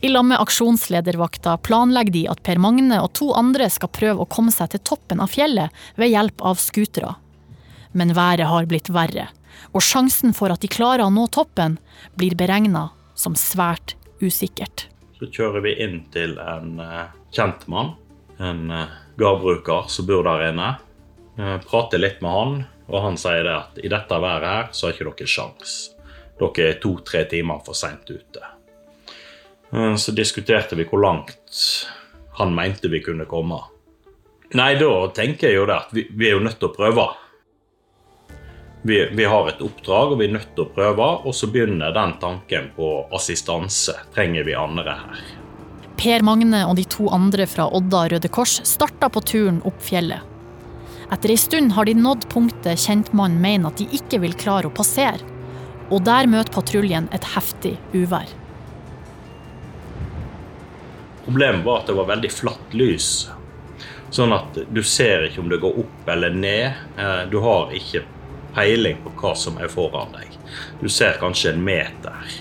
I 0.00 0.08
lag 0.08 0.24
med 0.24 0.40
aksjonsledervakta 0.40 1.58
planlegger 1.60 2.14
de 2.14 2.22
at 2.32 2.40
Per 2.42 2.60
Magne 2.62 3.02
og 3.04 3.10
to 3.18 3.34
andre 3.36 3.66
skal 3.68 3.92
prøve 3.92 4.24
å 4.24 4.30
komme 4.32 4.52
seg 4.54 4.72
til 4.72 4.80
toppen 4.92 5.20
av 5.20 5.28
fjellet 5.28 5.74
ved 6.00 6.14
hjelp 6.14 6.40
av 6.40 6.56
scootere. 6.60 7.18
Men 7.92 8.14
været 8.16 8.48
har 8.48 8.68
blitt 8.70 8.88
verre, 8.94 9.26
og 9.76 9.84
sjansen 9.84 10.32
for 10.36 10.54
at 10.54 10.62
de 10.64 10.70
klarer 10.72 11.04
å 11.04 11.12
nå 11.12 11.26
toppen, 11.34 11.76
blir 12.16 12.38
beregna 12.38 12.88
som 13.18 13.36
svært 13.36 13.96
usikkert. 14.22 14.86
Så 15.20 15.28
kjører 15.28 15.60
vi 15.60 15.74
inn 15.84 15.98
til 16.14 16.38
en 16.40 16.78
uh, 16.80 17.10
kjent 17.28 17.66
mann, 17.68 17.90
en 18.40 18.70
uh, 18.72 18.92
gardbruker 19.20 19.90
som 19.92 20.06
bor 20.08 20.24
der 20.24 20.46
inne. 20.46 20.70
Uh, 21.36 21.58
prater 21.60 22.00
litt 22.00 22.22
med 22.24 22.32
han, 22.32 22.54
og 22.88 23.04
han 23.04 23.20
sier 23.20 23.44
det 23.44 23.52
at 23.52 23.80
i 23.84 23.90
dette 23.92 24.20
været 24.24 24.48
her 24.48 24.70
så 24.72 24.88
har 24.88 24.96
ikke 24.96 25.10
dere 25.10 25.28
sjans. 25.28 25.74
Dere 26.40 26.70
er 26.70 26.80
to-tre 26.80 27.26
timer 27.28 27.60
for 27.66 27.76
seint 27.76 28.08
ute. 28.08 28.48
Så 29.70 30.10
diskuterte 30.16 30.74
vi 30.74 30.82
hvor 30.88 30.98
langt 31.04 31.60
han 32.40 32.56
mente 32.56 32.88
vi 32.90 32.98
kunne 33.04 33.28
komme. 33.30 33.60
Nei, 34.58 34.72
da 34.80 34.88
tenker 35.14 35.52
jeg 35.52 35.60
jo 35.60 35.66
det 35.68 35.76
at 35.76 35.92
vi, 35.94 36.08
vi 36.10 36.26
er 36.26 36.34
jo 36.34 36.42
nødt 36.42 36.58
til 36.58 36.72
å 36.72 36.74
prøve. 36.74 37.04
Vi, 38.82 39.08
vi, 39.12 39.24
har 39.24 39.48
et 39.48 39.60
oppdrag, 39.60 40.14
og 40.14 40.20
vi 40.20 40.28
er 40.28 40.36
nødt 40.38 40.54
til 40.56 40.64
å 40.64 40.72
prøve. 40.72 41.08
Og 41.28 41.36
så 41.36 41.50
begynner 41.52 41.92
den 41.92 42.14
tanken 42.22 42.70
på 42.76 42.88
assistanse. 43.16 43.96
Trenger 44.14 44.46
vi 44.48 44.56
andre 44.56 44.96
her? 45.02 45.22
Per 46.00 46.24
Magne 46.24 46.62
og 46.64 46.78
de 46.78 46.86
to 46.88 47.10
andre 47.12 47.44
fra 47.44 47.66
Odda 47.76 48.06
Røde 48.08 48.30
Kors 48.32 48.56
starta 48.64 49.10
på 49.12 49.20
turen 49.20 49.60
opp 49.68 49.82
fjellet. 49.84 50.24
Etter 51.12 51.34
ei 51.34 51.40
stund 51.42 51.74
har 51.76 51.88
de 51.88 51.96
nådd 51.98 52.28
punktet 52.32 52.80
kjentmannen 52.80 53.42
mener 53.42 53.68
at 53.68 53.82
de 53.82 53.88
ikke 53.98 54.22
vil 54.22 54.36
klare 54.38 54.70
å 54.70 54.72
passere. 54.72 55.20
Og 55.90 56.04
der 56.06 56.30
møter 56.30 56.54
patruljen 56.54 57.10
et 57.12 57.26
heftig 57.34 57.74
uvær. 57.92 58.30
Problemet 61.26 61.66
var 61.66 61.82
at 61.82 61.90
det 61.90 61.98
var 61.98 62.08
veldig 62.08 62.30
flatt 62.32 62.78
lys. 62.78 63.10
Sånn 64.14 64.32
at 64.34 64.56
du 64.70 64.80
ser 64.86 65.26
ikke 65.26 65.42
om 65.42 65.50
det 65.50 65.60
går 65.60 65.82
opp 65.82 66.08
eller 66.14 66.32
ned. 66.32 66.80
Eh, 66.96 67.22
du 67.30 67.36
har 67.44 67.74
ikke 67.76 68.06
peiling 68.54 69.00
på 69.04 69.12
hva 69.20 69.34
som 69.38 69.58
er 69.60 69.70
foran 69.72 70.14
deg. 70.16 70.36
Du 70.80 70.88
ser 70.88 71.18
kanskje 71.20 71.54
en 71.54 71.64
meter. 71.64 72.38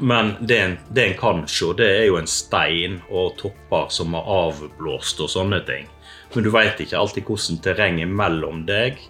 Men 0.00 0.34
det 0.40 0.58
en, 0.58 0.76
det 0.88 1.06
en 1.06 1.16
kan 1.18 1.42
se, 1.48 1.72
det 1.76 1.88
er 1.98 2.06
jo 2.08 2.16
en 2.16 2.30
stein 2.30 3.00
og 3.10 3.36
topper 3.40 3.90
som 3.92 4.16
er 4.16 4.30
avblåst 4.32 5.20
og 5.20 5.28
sånne 5.28 5.60
ting. 5.68 5.88
Men 6.34 6.46
du 6.46 6.52
veit 6.54 6.80
ikke 6.80 6.98
alltid 6.98 7.26
hvordan 7.28 7.60
terrenget 7.64 8.08
mellom 8.08 8.64
deg 8.68 9.00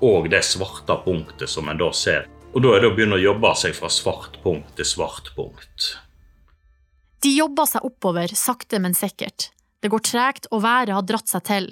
og 0.00 0.30
det 0.32 0.40
svarte 0.48 0.96
punktet 1.04 1.50
som 1.52 1.68
en 1.68 1.80
da 1.80 1.90
ser. 1.92 2.28
Og 2.54 2.64
da 2.64 2.72
er 2.74 2.82
det 2.82 2.90
å 2.90 2.94
begynne 2.96 3.18
å 3.18 3.22
jobbe 3.22 3.52
seg 3.58 3.76
fra 3.76 3.90
svart 3.92 4.40
punkt 4.42 4.72
til 4.78 4.88
svart 4.88 5.28
punkt. 5.36 5.92
De 7.20 7.34
jobber 7.36 7.68
seg 7.68 7.84
oppover, 7.84 8.32
sakte, 8.32 8.80
men 8.80 8.96
sikkert. 8.96 9.50
Det 9.80 9.90
går 9.92 10.02
tregt, 10.08 10.48
og 10.50 10.64
været 10.64 10.94
har 10.96 11.04
dratt 11.04 11.28
seg 11.28 11.44
til. 11.46 11.68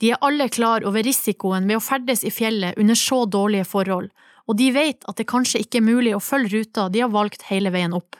De 0.00 0.10
er 0.14 0.22
alle 0.24 0.48
klar 0.48 0.84
over 0.88 1.04
risikoen 1.04 1.68
ved 1.68 1.76
å 1.76 1.84
ferdes 1.84 2.24
i 2.24 2.32
fjellet 2.32 2.78
under 2.80 2.96
så 2.96 3.26
dårlige 3.28 3.68
forhold, 3.68 4.08
og 4.48 4.56
de 4.56 4.70
vet 4.72 5.04
at 5.06 5.20
det 5.20 5.28
kanskje 5.28 5.60
ikke 5.62 5.78
er 5.78 5.86
mulig 5.86 6.14
å 6.16 6.24
følge 6.24 6.56
ruta 6.56 6.88
de 6.88 7.04
har 7.04 7.12
valgt 7.12 7.46
hele 7.50 7.72
veien 7.74 7.94
opp. 7.94 8.16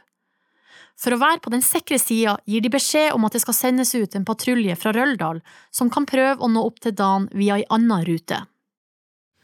For 1.00 1.16
å 1.16 1.20
være 1.22 1.40
på 1.40 1.52
den 1.54 1.64
sikre 1.64 1.96
sida 1.98 2.36
gir 2.44 2.60
de 2.60 2.70
beskjed 2.72 3.14
om 3.16 3.24
at 3.24 3.32
det 3.32 3.40
skal 3.40 3.56
sendes 3.56 3.94
ut 3.96 4.14
en 4.16 4.26
patrulje 4.28 4.76
fra 4.76 4.92
Røldal 4.92 5.40
som 5.72 5.88
kan 5.92 6.04
prøve 6.08 6.44
å 6.44 6.50
nå 6.52 6.64
opp 6.68 6.82
til 6.84 6.92
Dan 6.92 7.30
via 7.32 7.56
ei 7.56 7.64
anna 7.72 8.02
rute. 8.04 8.42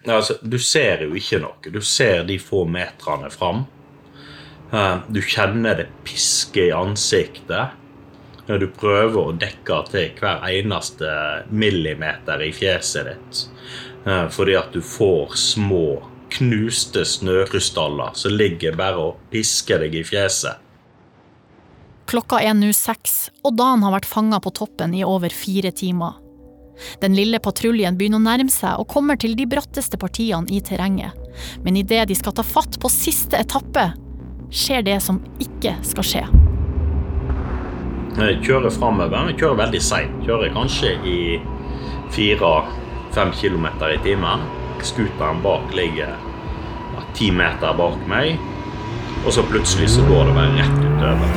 Altså, 0.05 0.37
du 0.43 0.59
ser 0.61 1.07
jo 1.07 1.17
ikke 1.17 1.41
noe. 1.43 1.73
Du 1.73 1.81
ser 1.81 2.27
de 2.29 2.37
få 2.39 2.67
meterne 2.69 3.33
fram. 3.33 3.65
Eh, 4.71 4.99
du 5.09 5.23
kjenner 5.25 5.81
det 5.81 5.89
piske 6.05 6.69
i 6.69 6.75
ansiktet 6.77 7.73
når 8.47 8.63
du 8.63 8.67
prøver 8.79 9.19
å 9.21 9.37
dekke 9.37 9.79
til 9.91 10.13
hver 10.21 10.45
eneste 10.51 11.09
millimeter 11.51 12.45
i 12.47 12.53
fjeset 12.55 13.11
ditt. 13.11 13.41
Eh, 14.07 14.29
fordi 14.31 14.55
at 14.59 14.75
du 14.75 14.83
får 14.85 15.35
små, 15.41 15.87
knuste 16.37 17.05
snøkrystaller 17.07 18.15
som 18.19 18.35
ligger 18.35 18.79
bare 18.79 19.03
og 19.11 19.27
pisker 19.33 19.83
deg 19.83 19.99
i 19.99 20.05
fjeset. 20.07 20.63
Klokka 22.07 22.39
er 22.39 22.55
nå 22.55 22.71
seks, 22.75 23.33
og 23.43 23.57
Dan 23.59 23.83
har 23.83 23.97
vært 23.97 24.07
fanga 24.07 24.39
på 24.43 24.53
toppen 24.55 24.95
i 24.95 25.03
over 25.03 25.33
fire 25.35 25.73
timer. 25.75 26.21
Den 27.03 27.17
lille 27.17 27.41
patruljen 27.43 27.97
begynner 27.99 28.21
å 28.21 28.27
nærme 28.27 28.53
seg 28.53 28.79
og 28.79 28.91
kommer 28.93 29.19
til 29.19 29.35
de 29.39 29.49
bratteste 29.49 29.99
partiene 29.99 30.47
i 30.53 30.61
terrenget. 30.63 31.17
Men 31.65 31.81
idet 31.81 32.05
de 32.11 32.19
skal 32.19 32.37
ta 32.37 32.47
fatt 32.47 32.79
på 32.79 32.93
siste 32.93 33.41
etappe, 33.41 33.89
skjer 34.55 34.87
det 34.87 35.01
som 35.03 35.23
ikke 35.43 35.79
skal 35.83 36.07
skje. 36.07 36.46
Kjører 38.17 38.73
framover, 38.73 39.27
men 39.29 39.37
kjører 39.37 39.61
veldig 39.65 39.83
seint. 39.85 40.23
Kjører 40.25 40.55
kanskje 40.55 40.95
i 41.05 41.19
fire-fem 42.15 43.35
kilometer 43.37 43.93
i 43.93 44.01
timen. 44.05 44.47
Scooteren 44.87 45.43
bak 45.45 45.75
ligger 45.77 46.17
ti 47.17 47.31
meter 47.33 47.73
bak 47.77 48.01
meg, 48.09 48.37
og 49.25 49.33
så 49.33 49.45
plutselig 49.49 49.89
så 49.95 50.05
går 50.05 50.29
det 50.29 50.35
bare 50.37 50.57
rett 50.59 50.81
utover. 50.85 51.37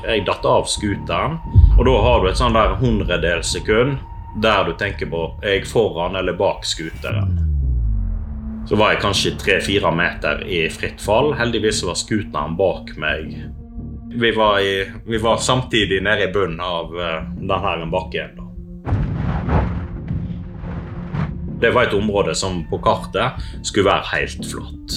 Jeg 0.00 0.24
datt 0.26 0.48
av 0.50 0.66
scooteren, 0.66 1.38
og 1.76 1.84
da 1.86 1.94
har 2.06 2.22
du 2.22 2.30
et 2.30 2.40
sånn 2.40 2.56
der 2.56 2.74
hundredels 2.80 3.52
sekund 3.54 4.00
der 4.42 4.66
du 4.66 4.74
tenker 4.78 5.10
på 5.10 5.24
er 5.42 5.58
jeg 5.58 5.70
foran 5.70 6.18
eller 6.18 6.34
bak 6.38 6.66
scooteren. 6.66 7.39
Så 8.68 8.76
var 8.76 8.92
jeg 8.92 9.00
kanskje 9.02 9.32
tre-fire 9.40 9.90
meter 9.94 10.44
i 10.46 10.62
fritt 10.72 11.00
fall. 11.02 11.32
Heldigvis 11.38 11.82
var 11.86 11.98
scooteren 11.98 12.56
bak 12.58 12.92
meg. 13.00 13.32
Vi 14.10 14.30
var, 14.36 14.60
i, 14.60 14.84
vi 15.06 15.18
var, 15.22 15.38
samtidig 15.38 16.02
nede 16.02 16.26
i 16.26 16.32
bunnen 16.32 16.60
av 16.60 16.94
uh, 16.94 17.22
denne 17.38 17.88
bakken. 17.90 18.36
Da. 18.36 18.46
Det 21.60 21.70
var 21.76 21.86
et 21.86 21.94
område 21.94 22.34
som 22.34 22.62
på 22.70 22.80
kartet 22.82 23.42
skulle 23.62 23.90
være 23.90 24.10
helt 24.14 24.46
flott. 24.50 24.96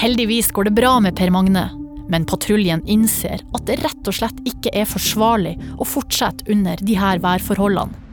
Heldigvis 0.00 0.50
går 0.52 0.68
det 0.68 0.74
bra 0.76 0.96
med 1.02 1.16
Per 1.16 1.32
Magne, 1.32 1.68
men 2.10 2.26
patruljen 2.28 2.82
innser 2.90 3.42
at 3.54 3.66
det 3.68 3.80
rett 3.84 4.10
og 4.10 4.16
slett 4.16 4.44
ikke 4.48 4.72
er 4.74 4.88
forsvarlig 4.90 5.56
å 5.78 5.86
fortsette 5.86 6.48
under 6.52 6.80
de 6.82 6.96
her 6.98 7.22
værforholdene. 7.22 8.06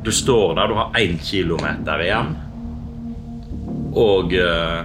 Du 0.00 0.08
står 0.12 0.54
der, 0.56 0.70
du 0.70 0.78
har 0.78 0.94
én 0.96 1.18
kilometer 1.20 2.00
igjen 2.02 2.32
og 3.92 4.34
eh, 4.34 4.82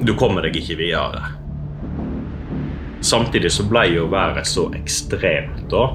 du 0.00 0.14
kommer 0.18 0.46
deg 0.46 0.56
ikke 0.60 0.78
videre. 0.80 1.22
Samtidig 3.00 3.52
så 3.52 3.64
ble 3.68 3.86
jo 3.94 4.08
været 4.12 4.48
så 4.48 4.66
ekstremt 4.76 5.62
da 5.72 5.86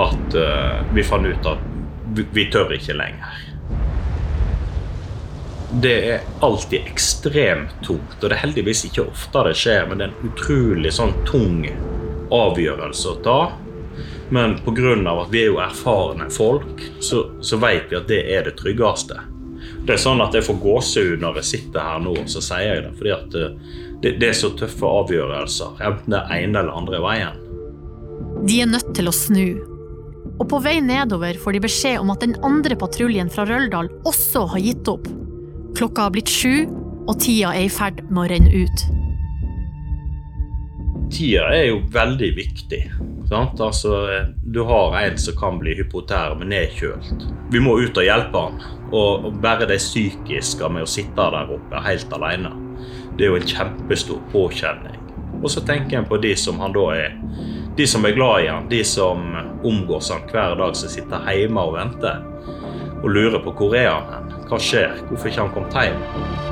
at 0.00 0.34
eh, 0.38 0.80
vi 0.94 1.04
fant 1.06 1.26
ut 1.26 1.46
at 1.46 1.62
vi, 2.14 2.26
vi 2.34 2.46
tør 2.50 2.74
ikke 2.74 2.96
lenger. 2.98 3.46
Det 5.70 5.96
er 6.12 6.24
alltid 6.42 6.88
ekstremt 6.90 7.76
tungt, 7.86 8.16
og 8.18 8.26
det 8.26 8.34
er 8.34 8.42
heldigvis 8.42 8.88
ikke 8.88 9.06
ofte 9.06 9.44
det 9.46 9.54
skjer, 9.58 9.84
men 9.86 10.00
det 10.00 10.08
er 10.08 10.14
en 10.16 10.32
utrolig 10.32 10.90
sånn 10.96 11.14
tung 11.28 11.60
avgjørelse 12.34 13.12
å 13.12 13.20
ta. 13.22 13.40
Men 14.34 14.56
pga. 14.64 14.94
at 15.10 15.30
vi 15.30 15.44
er 15.44 15.52
jo 15.52 15.60
erfarne 15.62 16.26
folk, 16.30 16.82
så, 17.00 17.28
så 17.42 17.58
vet 17.62 17.90
vi 17.90 17.98
at 17.98 18.08
det 18.10 18.20
er 18.34 18.46
det 18.46 18.56
tryggeste. 18.58 19.18
Det 19.90 19.96
er 19.96 20.02
sånn 20.04 20.20
at 20.22 20.36
jeg 20.38 20.46
får 20.46 20.58
gåsehud 20.62 21.22
når 21.24 21.40
jeg 21.40 21.46
sitter 21.48 21.82
her 21.82 22.02
nå, 22.04 22.12
så 22.30 22.38
sier 22.46 22.76
jeg 22.76 22.82
det. 22.84 22.90
Fordi 22.94 23.10
at 23.10 23.32
eh, 23.34 23.54
det, 24.04 24.12
det 24.22 24.28
er 24.28 24.36
så 24.38 24.52
tøffe 24.54 24.86
avgjørelser, 24.86 25.80
enten 25.82 26.14
det 26.14 26.20
ene 26.36 26.60
eller 26.60 26.76
andre 26.78 27.00
veien. 27.02 27.40
De 28.46 28.60
er 28.62 28.70
nødt 28.70 28.92
til 28.94 29.10
å 29.10 29.14
snu. 29.16 29.48
Og 30.36 30.44
på 30.52 30.60
vei 30.62 30.76
nedover 30.78 31.40
får 31.42 31.56
de 31.56 31.62
beskjed 31.64 31.98
om 32.04 32.14
at 32.14 32.22
den 32.22 32.36
andre 32.46 32.78
patruljen 32.78 33.32
fra 33.34 33.48
Røldal 33.50 33.90
også 34.06 34.44
har 34.52 34.62
gitt 34.62 34.92
opp. 34.94 35.10
Klokka 35.74 36.06
har 36.06 36.14
blitt 36.14 36.30
sju, 36.30 36.70
og 37.10 37.18
tida 37.18 37.50
er 37.50 37.66
i 37.66 37.74
ferd 37.74 38.04
med 38.12 38.22
å 38.22 38.28
renne 38.30 38.62
ut. 38.62 38.86
Tida 41.10 41.50
er 41.50 41.72
jo 41.72 41.82
veldig 41.90 42.30
viktig. 42.38 42.84
Sant? 43.30 43.60
Altså, 43.60 44.08
du 44.42 44.62
har 44.66 44.96
en 44.98 45.18
som 45.18 45.36
kan 45.38 45.58
bli 45.60 45.76
hypoterm, 45.78 46.42
nedkjølt. 46.50 47.26
Vi 47.54 47.60
må 47.62 47.76
ut 47.78 47.98
og 48.00 48.02
hjelpe 48.02 48.42
han. 48.42 48.56
Og 48.90 49.28
bare 49.42 49.68
det 49.70 49.78
psykiske 49.78 50.66
med 50.66 50.82
å 50.82 50.90
sitte 50.90 51.28
der 51.30 51.52
oppe 51.54 51.82
helt 51.84 52.10
alene, 52.16 52.50
det 53.14 53.28
er 53.28 53.30
jo 53.30 53.38
en 53.38 53.46
kjempestor 53.52 54.18
påkjenning. 54.32 54.98
Og 55.38 55.46
så 55.54 55.62
tenker 55.62 56.00
en 56.00 56.10
på 56.10 56.18
de 56.18 56.34
som 56.36 56.58
han 56.60 56.74
da 56.74 56.88
er 56.96 57.14
De 57.78 57.86
som 57.86 58.04
er 58.04 58.12
glad 58.12 58.42
i 58.44 58.48
han, 58.50 58.66
de 58.68 58.82
som 58.84 59.22
omgås 59.64 60.10
han 60.10 60.26
hver 60.28 60.58
dag, 60.58 60.74
som 60.76 60.90
sitter 60.90 61.30
hjemme 61.30 61.62
og 61.62 61.78
venter 61.78 62.18
og 63.00 63.10
lurer 63.14 63.40
på 63.46 63.54
hvor 63.56 63.78
er 63.78 63.88
han 63.94 64.10
hen. 64.10 64.32
Hva 64.50 64.58
skjer? 64.60 64.98
Hvorfor 65.08 65.30
ikke 65.30 65.46
han 65.46 65.54
kommet 65.54 65.78
hjem? 65.78 66.49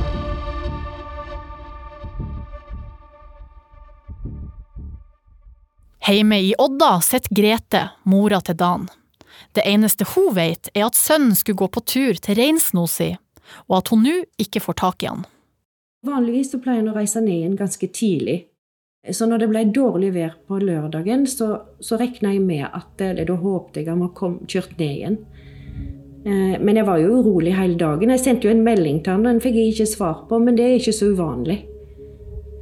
Hjemme 6.09 6.41
i 6.41 6.55
Odda 6.59 7.01
sitter 7.01 7.35
Grete, 7.35 7.81
mora 8.05 8.41
til 8.41 8.57
Dan. 8.57 8.87
Det 9.53 9.61
eneste 9.69 10.07
hun 10.15 10.33
vet, 10.35 10.71
er 10.73 10.87
at 10.87 10.97
sønnen 10.97 11.35
skulle 11.37 11.61
gå 11.61 11.67
på 11.69 11.83
tur 11.85 12.17
til 12.17 12.39
reinsnosi, 12.39 13.11
og 13.69 13.75
at 13.77 13.91
hun 13.93 14.07
nå 14.07 14.15
ikke 14.41 14.63
får 14.65 14.79
tak 14.81 15.05
i 15.05 15.11
han. 15.11 15.27
Vanligvis 16.09 16.55
så 16.55 16.61
pleier 16.65 16.81
han 16.81 16.89
å 16.89 16.95
reise 16.97 17.21
ned 17.21 17.35
igjen 17.35 17.59
ganske 17.59 17.91
tidlig. 17.93 18.39
Så 19.13 19.29
når 19.29 19.43
det 19.43 19.49
ble 19.51 19.65
dårlig 19.77 20.15
vær 20.15 20.33
på 20.49 20.61
lørdagen, 20.63 21.27
så, 21.29 21.49
så 21.81 21.99
regna 22.01 22.33
jeg 22.33 22.41
med 22.45 22.65
at 22.71 23.05
eller 23.05 23.29
da 23.29 23.37
håpte 23.43 23.83
jeg 23.83 23.91
han 23.91 24.01
var 24.07 24.39
kjørt 24.49 24.79
ned 24.79 24.95
igjen. 24.95 25.19
Eh, 26.25 26.55
Men 26.57 26.81
jeg 26.81 26.87
var 26.89 27.03
jo 27.03 27.19
urolig 27.21 27.53
hele 27.57 27.77
dagen. 27.77 28.15
Jeg 28.17 28.25
sendte 28.25 28.49
jo 28.49 28.55
en 28.55 28.65
melding 28.65 29.03
til 29.05 29.13
han, 29.13 29.29
den 29.29 29.43
fikk 29.45 29.61
jeg 29.61 29.75
ikke 29.75 29.91
svar 29.93 30.25
på, 30.31 30.41
men 30.41 30.57
det 30.57 30.65
er 30.65 30.79
ikke 30.81 30.97
så 30.97 31.11
uvanlig. 31.13 31.59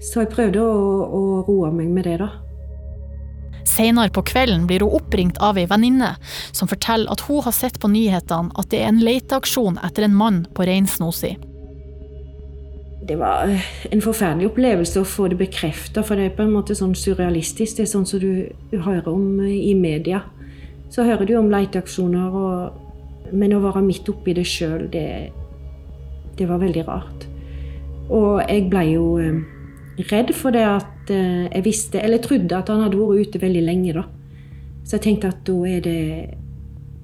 Så 0.03 0.25
jeg 0.25 0.33
prøvde 0.35 0.67
å, 0.67 0.83
å 1.07 1.23
roe 1.47 1.71
meg 1.71 1.95
med 1.95 2.11
det, 2.11 2.19
da. 2.25 2.33
Senere 3.67 4.13
på 4.15 4.23
kvelden 4.23 4.69
blir 4.71 4.85
hun 4.85 4.95
oppringt 5.01 5.41
av 5.43 5.59
ei 5.59 5.67
venninne 5.69 6.15
som 6.55 6.71
forteller 6.71 7.11
at 7.13 7.27
hun 7.27 7.43
har 7.45 7.55
sett 7.55 7.81
på 7.83 7.91
nyhetene 7.91 8.55
at 8.55 8.71
det 8.71 8.83
er 8.83 8.93
en 8.93 9.03
leteaksjon 9.03 9.81
etter 9.85 10.07
en 10.07 10.17
mann 10.17 10.45
på 10.55 10.67
reinsnosi. 10.69 11.35
Det 13.07 13.17
var 13.17 13.51
eh, 13.51 13.67
en 13.91 14.03
forferdelig 14.03 14.49
opplevelse 14.51 15.03
å 15.03 15.07
få 15.07 15.29
det 15.31 15.39
bekrefta, 15.39 16.03
for 16.03 16.19
det 16.19 16.31
er 16.31 16.39
på 16.39 16.43
en 16.47 16.55
måte 16.57 16.75
sånn 16.75 16.95
surrealistisk. 16.99 17.77
Det 17.77 17.85
er 17.85 17.91
sånn 17.93 18.07
som 18.09 18.23
du 18.23 18.49
hører 18.73 19.11
om 19.13 19.45
eh, 19.45 19.61
i 19.71 19.75
media. 19.79 20.25
Så 20.91 21.05
hører 21.07 21.29
du 21.29 21.37
om 21.39 21.51
leteaksjoner, 21.53 22.35
og, 22.35 23.31
men 23.31 23.55
å 23.55 23.63
være 23.63 23.85
midt 23.87 24.09
oppi 24.11 24.35
det 24.35 24.47
sjøl, 24.49 24.89
det, 24.91 25.07
det 26.39 26.49
var 26.51 26.63
veldig 26.63 26.87
rart. 26.89 27.29
Og 28.11 28.43
jeg 28.43 28.67
ble 28.73 28.85
jo 28.89 29.07
eh, 29.23 29.39
redd 29.97 30.33
for 30.37 30.55
det 30.55 30.65
at 30.69 31.13
eh, 31.13 31.47
jeg 31.49 31.65
visste, 31.65 32.01
eller 32.01 32.23
trodde 32.23 32.57
at 32.57 32.69
han 32.73 32.83
hadde 32.85 32.99
vært 33.01 33.29
ute 33.31 33.43
veldig 33.43 33.63
lenge, 33.65 33.95
da. 33.97 34.05
Så 34.87 34.99
jeg 34.99 35.07
tenkte 35.09 35.33
at 35.33 35.45
da 35.47 35.57
er 35.67 35.85
det 35.85 36.01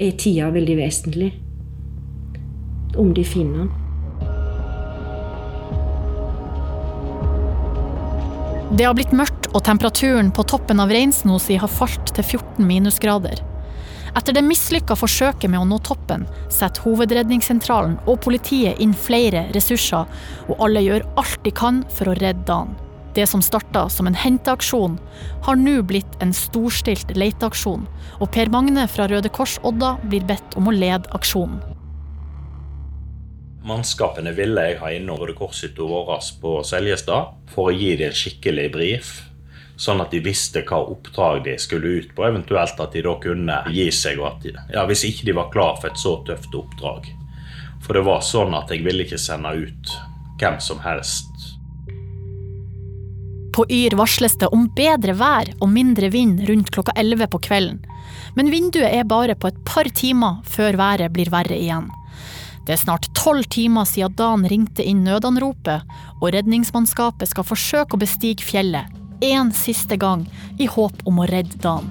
er 0.02 0.18
tida 0.18 0.50
veldig 0.52 0.76
vesentlig. 0.78 1.30
Om 2.98 3.14
de 3.16 3.24
finner 3.24 3.64
han. 3.64 3.70
Det 8.72 8.86
har 8.88 8.96
blitt 8.96 9.12
mørkt, 9.12 9.50
og 9.52 9.64
temperaturen 9.66 10.30
på 10.32 10.46
toppen 10.48 10.80
av 10.80 10.92
reinsnosi 10.92 11.58
har 11.60 11.68
falt 11.68 12.14
til 12.16 12.24
14 12.24 12.64
minusgrader. 12.64 13.42
Etter 14.12 14.36
det 14.36 14.42
mislykka 14.44 14.92
forsøket 14.98 15.48
med 15.48 15.62
å 15.62 15.64
nå 15.64 15.78
toppen, 15.86 16.26
setter 16.52 16.84
Hovedredningssentralen 16.84 17.94
og 18.04 18.20
politiet 18.26 18.80
inn 18.84 18.92
flere 18.92 19.46
ressurser, 19.56 20.04
og 20.52 20.60
alle 20.66 20.82
gjør 20.84 21.06
alt 21.22 21.40
de 21.46 21.52
kan 21.56 21.80
for 21.96 22.12
å 22.12 22.16
redde 22.20 22.58
han. 22.58 22.74
Det 23.16 23.24
som 23.28 23.44
starta 23.44 23.86
som 23.92 24.08
en 24.08 24.16
henteaksjon, 24.16 24.98
har 25.48 25.56
nå 25.56 25.78
blitt 25.88 26.20
en 26.24 26.32
storstilt 26.36 27.12
leteaksjon, 27.16 27.88
og 28.20 28.32
Per 28.36 28.52
Magne 28.52 28.84
fra 28.88 29.08
Røde 29.08 29.32
Kors 29.32 29.58
Odda 29.64 29.94
blir 30.04 30.28
bedt 30.28 30.60
om 30.60 30.68
å 30.68 30.76
lede 30.76 31.08
aksjonen. 31.16 31.60
Mannskapene 33.64 34.32
ville 34.36 34.68
jeg 34.68 34.80
ha 34.80 34.92
innom 34.92 35.20
Røde 35.20 35.38
Kors-hytta 35.38 35.88
vår 35.88 36.16
på 36.42 36.56
Seljestad 36.68 37.36
for 37.52 37.70
å 37.70 37.76
gi 37.76 37.94
dem 37.96 38.10
en 38.10 38.16
skikkelig 38.16 38.72
brief, 38.74 39.12
sånn 39.82 40.02
at 40.02 40.12
de 40.14 40.20
visste 40.22 40.62
hva 40.66 40.78
oppdrag 40.92 41.42
de 41.46 41.56
skulle 41.58 41.96
ut 41.98 42.12
på, 42.14 42.26
eventuelt 42.28 42.78
at 42.80 42.94
de 42.94 43.02
da 43.02 43.16
kunne 43.22 43.58
gi 43.74 43.88
seg, 43.94 44.20
de, 44.44 44.54
ja, 44.70 44.86
hvis 44.86 45.02
ikke 45.08 45.26
de 45.26 45.34
var 45.40 45.50
klar 45.54 45.80
for 45.80 45.90
et 45.90 45.98
så 45.98 46.16
tøft 46.26 46.54
oppdrag. 46.54 47.08
For 47.82 47.98
det 47.98 48.04
var 48.06 48.22
sånn 48.22 48.54
at 48.54 48.70
jeg 48.70 48.84
ville 48.86 49.02
ikke 49.02 49.18
sende 49.18 49.50
ut 49.58 49.96
hvem 50.38 50.60
som 50.62 50.78
helst. 50.84 51.30
På 53.52 53.66
Yr 53.68 53.98
varsles 53.98 54.38
det 54.40 54.48
om 54.54 54.68
bedre 54.76 55.16
vær 55.18 55.50
og 55.58 55.68
mindre 55.68 56.08
vind 56.14 56.40
rundt 56.48 56.70
klokka 56.72 56.94
11 56.96 57.28
på 57.34 57.42
kvelden, 57.48 57.82
men 58.38 58.54
vinduet 58.54 58.94
er 58.94 59.04
bare 59.04 59.34
på 59.36 59.50
et 59.50 59.58
par 59.66 59.90
timer 59.92 60.38
før 60.48 60.78
været 60.78 61.12
blir 61.12 61.28
verre 61.34 61.58
igjen. 61.58 61.90
Det 62.62 62.76
er 62.76 62.84
snart 62.84 63.10
tolv 63.18 63.50
timer 63.50 63.84
siden 63.90 64.14
Dan 64.14 64.46
ringte 64.46 64.86
inn 64.86 65.02
nødanropet, 65.02 65.82
og 66.22 66.30
redningsmannskapet 66.30 67.34
skal 67.34 67.50
forsøke 67.50 67.98
å 67.98 68.00
bestige 68.00 68.46
fjellet 68.46 69.01
en 69.22 69.52
siste 69.52 69.96
gang 69.96 70.26
i 70.58 70.66
håp 70.66 71.06
om 71.06 71.22
å 71.22 71.28
redde 71.30 71.60
Dan. 71.62 71.86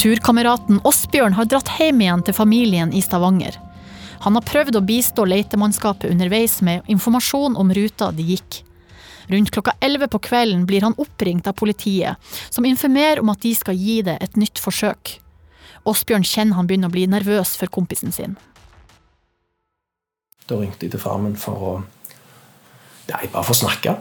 Turkameraten 0.00 0.78
Åsbjørn 0.84 1.34
har 1.36 1.44
dratt 1.44 1.68
hjem 1.76 2.00
igjen 2.00 2.22
til 2.24 2.32
familien 2.32 2.92
i 2.96 3.02
Stavanger. 3.04 3.58
Han 4.24 4.36
har 4.36 4.44
prøvd 4.48 4.78
å 4.78 4.84
bistå 4.84 5.26
letemannskapet 5.28 6.08
underveis 6.08 6.60
med 6.64 6.88
informasjon 6.88 7.58
om 7.60 7.72
ruta 7.76 8.08
de 8.16 8.24
gikk. 8.32 8.62
Rundt 9.28 9.52
klokka 9.52 9.74
11 9.80 10.08
på 10.08 10.18
kvelden 10.24 10.64
blir 10.66 10.86
han 10.88 10.96
oppringt 10.96 11.46
av 11.46 11.52
politiet, 11.60 12.16
som 12.48 12.64
informerer 12.64 13.20
om 13.20 13.28
at 13.28 13.44
de 13.44 13.52
skal 13.54 13.76
gi 13.76 14.00
det 14.08 14.16
et 14.24 14.40
nytt 14.40 14.58
forsøk. 14.58 15.18
Åsbjørn 15.84 16.24
kjenner 16.24 16.56
han 16.56 16.68
begynner 16.68 16.88
å 16.88 16.96
bli 16.96 17.04
nervøs 17.08 17.54
for 17.60 17.68
kompisen 17.72 18.12
sin. 18.12 18.40
Da 20.50 20.58
ringte 20.58 20.86
jeg 20.86 20.96
til 20.96 21.02
far 21.02 21.18
min 21.22 21.38
for 21.38 21.66
å 21.70 21.72
Nei, 23.10 23.26
bare 23.32 23.42
for 23.42 23.56
å 23.56 23.58
snakke. 23.58 23.92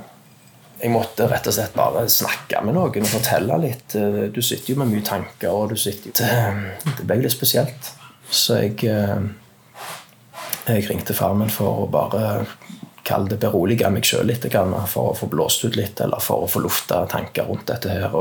Jeg 0.80 0.92
måtte 0.94 1.26
rett 1.28 1.48
og 1.50 1.56
slett 1.56 1.74
bare 1.74 2.04
snakke 2.14 2.60
med 2.62 2.76
noen 2.78 3.02
og 3.02 3.10
fortelle 3.10 3.56
litt. 3.58 3.96
Du 4.36 4.38
sitter 4.46 4.76
jo 4.76 4.80
med 4.84 4.92
mye 4.92 5.06
tanker, 5.06 5.50
og 5.50 5.74
du 5.74 5.80
sitter 5.82 6.14
Det, 6.20 6.92
det 7.00 7.08
ble 7.10 7.18
litt 7.24 7.34
spesielt. 7.34 7.90
Så 8.30 8.60
jeg, 8.62 8.86
jeg 10.70 10.86
ringte 10.92 11.18
far 11.18 11.34
min 11.40 11.50
for 11.50 11.88
å 11.88 11.90
bare 11.90 12.46
kalle 13.08 13.34
det 13.34 13.42
berolige 13.42 13.90
meg 13.90 14.06
sjøl 14.06 14.30
litt. 14.30 14.46
For 14.46 15.10
å 15.10 15.18
få 15.18 15.32
blåst 15.34 15.66
ut 15.66 15.80
litt, 15.80 15.98
eller 16.06 16.22
for 16.22 16.46
å 16.46 16.52
få 16.52 16.62
lufta 16.62 17.02
tanker 17.10 17.50
rundt 17.50 17.66
dette 17.74 17.90
her. 17.90 18.14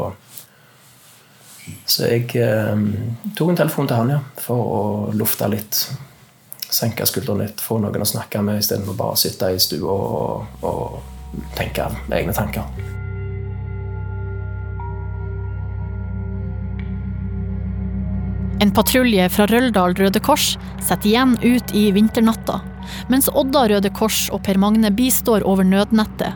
Så 1.85 2.09
jeg 2.09 2.33
tok 2.33 3.53
en 3.53 3.61
telefon 3.61 3.93
til 3.93 4.01
han, 4.01 4.17
ja, 4.17 4.23
for 4.41 4.73
å 4.81 4.83
lufte 5.13 5.53
litt. 5.53 5.85
Senke 6.69 7.07
skuldrene 7.09 7.47
litt, 7.47 7.63
få 7.65 7.79
noen 7.81 8.05
å 8.05 8.09
snakke 8.09 8.43
med 8.45 8.61
istedenfor 8.61 8.97
bare 8.99 9.17
å 9.17 9.21
sitte 9.21 9.49
i 9.55 9.61
stua 9.63 9.95
og, 9.95 10.65
og 10.69 11.45
tenke 11.57 11.89
egne 12.13 12.35
tanker. 12.37 12.69
En 18.61 18.73
patrulje 18.75 19.29
fra 19.31 19.47
Røldal 19.47 19.95
Røde 19.95 20.21
Kors 20.21 20.57
setter 20.83 21.13
igjen 21.13 21.37
ut 21.45 21.73
i 21.79 21.89
vinternatta, 21.95 22.59
mens 23.09 23.31
Odda 23.31 23.69
Røde 23.71 23.93
Kors 23.95 24.27
og 24.35 24.43
Per 24.45 24.59
Magne 24.59 24.91
bistår 24.91 25.47
over 25.47 25.65
nødnettet. 25.65 26.35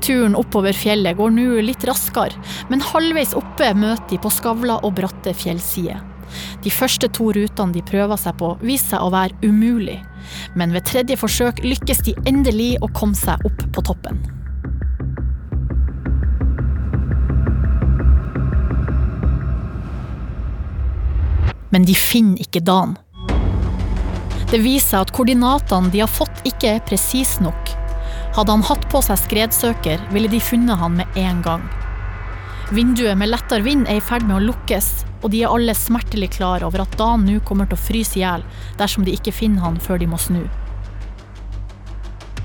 Turen 0.00 0.36
oppover 0.38 0.76
fjellet 0.76 1.18
går 1.18 1.34
nå 1.36 1.60
litt 1.66 1.84
raskere, 1.88 2.34
men 2.72 2.84
halvveis 2.84 3.36
oppe 3.36 3.68
møter 3.76 4.14
de 4.14 4.20
på 4.22 4.32
skavla 4.32 4.80
og 4.82 4.96
bratte 4.96 5.36
fjellsider. 5.36 6.15
De 6.64 6.72
første 6.72 7.08
to 7.14 7.30
rutene 7.36 7.74
de 7.74 7.82
prøver 7.86 8.18
seg 8.20 8.36
på, 8.40 8.54
viser 8.62 8.96
seg 8.96 9.04
å 9.04 9.12
være 9.14 9.36
umulig, 9.46 9.98
men 10.58 10.74
ved 10.74 10.86
tredje 10.88 11.18
forsøk 11.20 11.62
lykkes 11.64 12.02
de 12.06 12.16
endelig 12.26 12.74
å 12.82 12.90
komme 12.96 13.18
seg 13.18 13.42
opp 13.46 13.66
på 13.74 13.86
toppen. 13.90 14.22
Men 21.74 21.84
de 21.84 21.94
finner 21.98 22.40
ikke 22.40 22.62
Dan. 22.64 22.94
Det 24.46 24.60
viser 24.62 24.92
seg 24.94 25.02
at 25.02 25.10
koordinatene 25.16 25.90
de 25.92 26.00
har 26.04 26.10
fått, 26.10 26.44
ikke 26.46 26.76
er 26.76 26.84
presise 26.86 27.42
nok. 27.42 27.74
Hadde 28.36 28.54
han 28.54 28.64
hatt 28.68 28.86
på 28.92 29.00
seg 29.04 29.18
skredsøker, 29.24 30.06
ville 30.14 30.30
de 30.30 30.40
funnet 30.40 30.78
han 30.80 30.96
med 31.00 31.18
en 31.20 31.42
gang. 31.44 31.66
Vinduet 32.74 33.14
med 33.14 33.30
lettere 33.30 33.62
vind 33.62 33.84
er 33.86 34.00
i 34.00 34.02
ferd 34.02 34.24
med 34.26 34.40
å 34.40 34.44
lukkes, 34.48 34.86
og 35.22 35.30
de 35.30 35.44
er 35.44 35.52
alle 35.54 35.70
smertelig 35.78 36.32
klar 36.34 36.64
over 36.66 36.82
at 36.82 36.96
Dan 36.98 37.22
nå 37.22 37.38
kommer 37.46 37.68
til 37.70 37.78
å 37.78 37.82
fryse 37.84 38.16
i 38.18 38.24
hjel 38.24 38.42
dersom 38.80 39.04
de 39.06 39.12
ikke 39.14 39.34
finner 39.34 39.62
han 39.62 39.76
før 39.78 40.00
de 40.02 40.08
må 40.10 40.18
snu. 40.18 40.40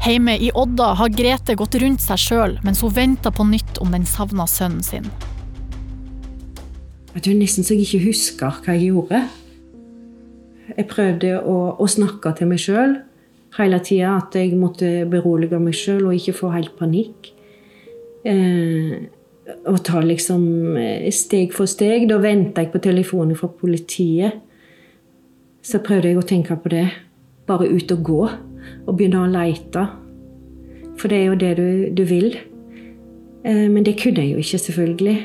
Hjemme 0.05 0.35
i 0.37 0.51
Odda 0.57 0.91
har 0.99 1.09
Grete 1.13 1.55
gått 1.57 1.77
rundt 1.81 2.03
seg 2.05 2.21
sjøl 2.21 2.53
mens 2.65 2.83
hun 2.85 2.93
venter 2.93 3.33
på 3.33 3.47
nytt 3.49 3.79
om 3.81 3.93
den 3.95 4.05
savna 4.05 4.45
sønnen 4.49 4.83
sin. 4.85 5.07
Jeg 7.15 7.23
tror 7.25 7.39
nesten 7.39 7.65
så 7.65 7.73
jeg 7.73 7.87
ikke 7.87 8.05
husker 8.05 8.59
hva 8.61 8.75
jeg 8.77 8.91
gjorde. 8.91 9.23
Jeg 10.75 10.85
prøvde 10.91 11.31
å, 11.41 11.55
å 11.81 11.87
snakke 11.89 12.33
til 12.37 12.51
meg 12.51 12.61
sjøl, 12.61 12.93
hele 13.57 13.81
tida. 13.81 14.13
At 14.21 14.37
jeg 14.37 14.53
måtte 14.53 14.91
berolige 15.09 15.59
meg 15.61 15.73
sjøl 15.75 16.05
og 16.11 16.13
ikke 16.19 16.37
få 16.37 16.53
helt 16.53 16.77
panikk. 16.77 17.33
Eh, 18.21 19.09
og 19.49 19.81
ta 19.85 20.01
liksom 20.05 20.77
eh, 20.77 21.09
steg 21.13 21.55
for 21.55 21.69
steg. 21.69 22.07
Da 22.09 22.19
venta 22.21 22.63
jeg 22.63 22.71
på 22.73 22.81
telefonen 22.83 23.37
fra 23.37 23.49
politiet. 23.49 24.39
Så 25.65 25.81
prøvde 25.85 26.11
jeg 26.11 26.21
å 26.21 26.27
tenke 26.27 26.57
på 26.57 26.71
det. 26.73 26.87
Bare 27.49 27.69
ut 27.69 27.91
og 27.95 28.05
gå. 28.05 28.21
Og 28.85 28.95
begynne 28.95 29.23
å 29.23 29.31
leite. 29.31 29.87
For 30.99 31.09
det 31.09 31.19
er 31.19 31.29
jo 31.31 31.37
det 31.41 31.53
du, 31.57 31.67
du 31.97 32.03
vil. 32.05 32.33
Eh, 33.43 33.67
men 33.67 33.85
det 33.87 33.97
kunne 34.01 34.25
jeg 34.25 34.35
jo 34.35 34.43
ikke, 34.45 34.65
selvfølgelig. 34.67 35.19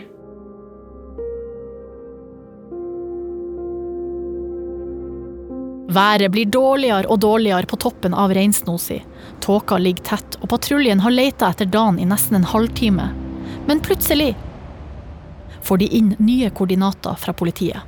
Været 5.97 6.33
blir 6.33 6.49
dårligere 6.53 7.09
og 7.09 7.23
dårligere 7.25 7.69
på 7.71 7.79
toppen 7.81 8.13
av 8.13 8.35
Reinsnosi. 8.37 8.99
Tåka 9.41 9.79
ligger 9.81 10.05
tett, 10.17 10.37
og 10.43 10.51
patruljen 10.53 11.01
har 11.01 11.15
leita 11.15 11.49
etter 11.53 11.69
Dan 11.73 12.01
i 12.03 12.09
nesten 12.09 12.37
en 12.41 12.51
halvtime. 12.51 13.26
Men 13.67 13.81
plutselig 13.81 14.37
får 15.63 15.77
de 15.77 15.87
inn 15.99 16.15
nye 16.19 16.51
koordinater 16.51 17.15
fra 17.19 17.33
politiet. 17.33 17.81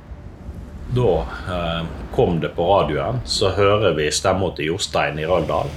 Da 0.95 1.19
eh, 1.19 1.85
kom 2.15 2.39
det 2.39 2.49
på 2.49 2.65
radioen, 2.65 3.21
så 3.25 3.49
hører 3.49 3.93
vi 3.93 4.09
stemma 4.11 4.49
til 4.57 4.73
Jostein 4.73 5.19
i 5.19 5.27
Røldal. 5.29 5.69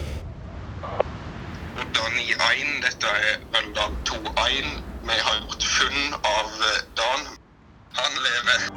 Dan 1.93 2.19
i 2.19 2.33
Ein, 2.33 2.81
dette 2.83 3.13
er 3.13 3.39
Røldal 3.53 3.95
2-1. 4.09 4.75
Vi 5.07 5.21
har 5.21 5.39
gjort 5.45 5.69
funn 5.77 6.19
av 6.33 6.67
eh, 6.71 6.83
Dan. 6.99 7.31
Han 8.01 8.21
lever. 8.27 8.69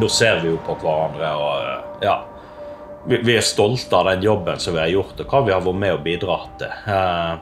Da 0.00 0.08
ser 0.08 0.40
vi 0.42 0.54
jo 0.54 0.58
på 0.66 0.78
hverandre 0.82 1.32
og 1.36 1.70
eh, 1.70 2.04
ja. 2.08 2.18
Vi, 3.06 3.22
vi 3.22 3.36
er 3.36 3.46
stolte 3.46 3.98
av 3.98 4.08
den 4.10 4.22
jobben 4.22 4.58
som 4.58 4.74
vi 4.74 4.80
har 4.80 4.90
gjort, 4.90 5.20
og 5.20 5.30
hva 5.30 5.46
vi 5.46 5.52
har 5.54 5.62
vært 5.62 5.82
med 5.84 5.98
og 6.00 6.04
bidratt 6.06 6.58
til. 6.58 6.78
Eh, 6.96 7.32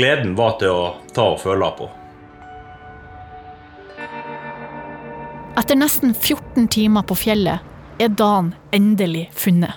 gleden 0.00 0.36
var 0.38 0.60
til 0.62 0.76
å 0.76 0.92
ta 1.12 1.32
og 1.34 1.42
føle 1.42 1.74
på. 1.76 1.90
Etter 5.58 5.76
nesten 5.76 6.14
14 6.14 6.68
timer 6.70 7.02
på 7.02 7.16
fjellet 7.18 7.60
er 8.00 8.12
dagen 8.16 8.52
endelig 8.74 9.26
funnet. 9.36 9.76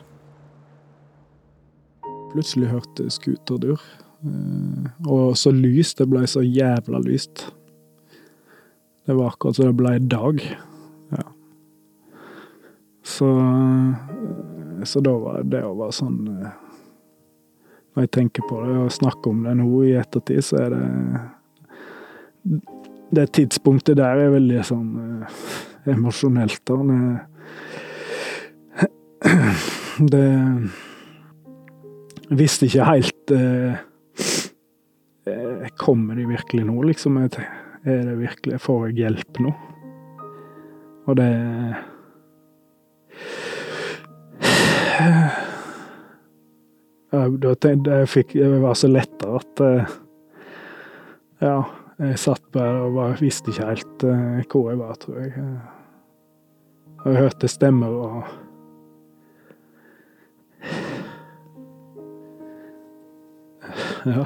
Plutselig 2.33 2.69
hørte 2.71 3.09
skuterdur. 3.13 3.81
Eh, 4.23 4.89
Og 5.07 5.35
så 5.37 5.51
lyst. 5.51 5.97
Det 5.97 6.07
ble 6.09 6.25
så 6.27 6.41
jævla 6.41 7.01
lyst. 7.03 7.51
Det 9.05 9.15
var 9.15 9.33
akkurat 9.33 9.55
som 9.55 9.65
det 9.65 9.77
ble 9.77 9.99
dag. 9.99 10.41
Ja. 11.11 11.25
Så 13.03 13.27
Så 14.85 14.99
da 14.99 15.11
var 15.17 15.43
det 15.43 15.63
å 15.63 15.75
være 15.79 15.95
sånn 15.95 16.27
eh, 16.27 16.51
Når 17.95 18.03
jeg 18.03 18.11
tenker 18.11 18.43
på 18.49 18.57
det 18.65 18.77
og 18.77 18.91
snakker 18.91 19.29
om 19.29 19.43
det 19.43 19.53
nå 19.55 19.83
i 19.85 19.93
ettertid, 19.93 20.41
så 20.43 20.57
er 20.63 20.69
det 20.73 20.83
Det 23.13 23.27
tidspunktet 23.37 23.99
der 23.99 24.23
er 24.23 24.33
veldig 24.33 24.63
sånn 24.65 24.89
eh, 25.03 25.43
emosjonelt. 25.93 26.63
da. 26.65 26.77
Det, 30.13 30.23
jeg 32.29 32.37
visste 32.39 32.65
ikke 32.67 32.87
helt 32.87 33.31
eh, 33.31 33.75
Kommer 35.79 36.17
de 36.17 36.25
virkelig 36.27 36.65
nå, 36.67 36.81
liksom? 36.89 37.21
Er 37.21 37.29
det 37.85 38.15
virkelig 38.19 38.59
Får 38.63 38.87
jeg 38.89 38.97
hjelp 39.03 39.39
nå? 39.45 39.53
Og 41.07 41.19
det 41.19 41.29
jeg, 47.13 47.77
jeg 47.85 48.09
fikk 48.09 48.33
Det 48.39 48.61
var 48.63 48.75
så 48.79 48.89
letta 48.89 49.37
at 49.37 49.63
eh, 49.63 49.95
Ja, 51.43 51.57
jeg 51.99 52.19
satt 52.19 52.45
bare 52.53 52.85
og 52.87 52.95
bare 52.95 53.17
visste 53.21 53.51
ikke 53.53 53.67
helt 53.69 54.05
eh, 54.09 54.45
hvor 54.49 54.71
jeg 54.71 54.79
var, 54.79 54.95
tror 55.01 55.19
jeg. 55.21 55.43
Og 57.03 57.11
jeg 57.11 57.21
hørte 57.25 57.51
stemmer 57.51 57.99
og 57.99 58.23
Ja. 64.03 64.25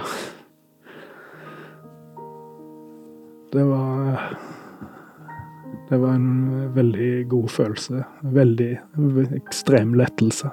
Det 3.53 3.63
var 3.63 4.37
Det 5.89 5.97
var 5.97 6.15
en 6.15 6.73
veldig 6.75 7.29
god 7.29 7.49
følelse. 7.49 8.03
Veldig 8.21 8.71
ekstrem 9.35 9.93
lettelse. 9.93 10.49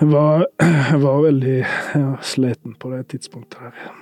Jeg 0.00 0.08
var, 0.10 0.46
jeg 0.90 1.02
var 1.02 1.20
veldig 1.22 1.58
ja, 1.94 2.16
sliten 2.22 2.74
på 2.74 2.90
det 2.90 3.04
tidspunktet 3.12 3.60
her. 3.60 3.92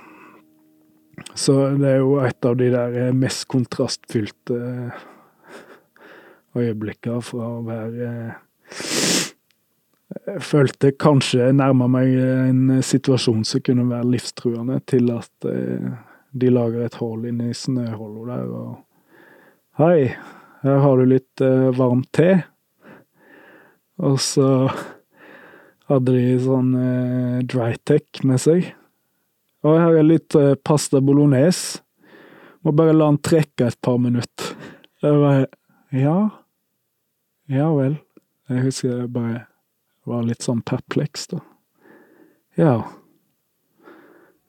Så 1.35 1.55
det 1.79 1.89
er 1.89 1.99
jo 2.01 2.19
et 2.23 2.47
av 2.47 2.55
de 2.59 2.69
der 2.73 3.11
mest 3.17 3.47
kontrastfylte 3.51 4.91
øyeblikkene 6.57 7.21
fra 7.23 7.47
å 7.57 7.65
være 7.65 8.13
jeg 10.11 10.41
følte 10.43 10.91
kanskje 10.99 11.39
jeg 11.39 11.55
nærma 11.55 11.87
meg 11.87 12.09
en 12.19 12.81
situasjon 12.83 13.45
som 13.47 13.63
kunne 13.63 13.85
være 13.87 14.09
livstruende, 14.11 14.81
til 14.83 15.07
at 15.15 15.47
eh, 15.47 15.91
de 16.35 16.49
lager 16.51 16.83
et 16.83 16.97
hull 16.99 17.23
inni 17.29 17.53
snøhullet 17.55 18.31
der 18.33 18.49
og 18.51 18.79
Hei, 19.79 20.11
her 20.65 20.81
har 20.83 20.99
du 20.99 21.07
litt 21.07 21.41
varmt 21.77 22.09
te. 22.13 22.41
Og 24.03 24.17
så 24.19 24.67
hadde 25.87 26.15
de 26.15 26.35
sånn 26.43 26.73
eh, 26.75 27.37
drytech 27.47 28.21
med 28.27 28.41
seg. 28.43 28.67
Og 29.63 29.77
her 29.77 29.97
er 29.99 30.07
litt 30.07 30.35
eh, 30.37 30.55
pasta 30.65 31.01
bolognese. 31.03 31.81
Må 32.65 32.73
bare 32.77 32.93
la 32.93 33.07
den 33.09 33.19
trekke 33.25 33.67
et 33.71 33.79
par 33.81 33.97
minutter. 34.01 34.53
Jeg 35.01 35.21
bare 35.21 35.47
Ja. 35.91 36.29
Ja 37.51 37.67
vel. 37.75 37.97
Jeg 38.49 38.63
husker 38.63 38.89
jeg 39.01 39.11
bare 39.13 39.45
var 40.07 40.23
litt 40.25 40.41
sånn 40.41 40.61
perpleks, 40.65 41.27
da. 41.31 41.39
Ja. 42.57 42.75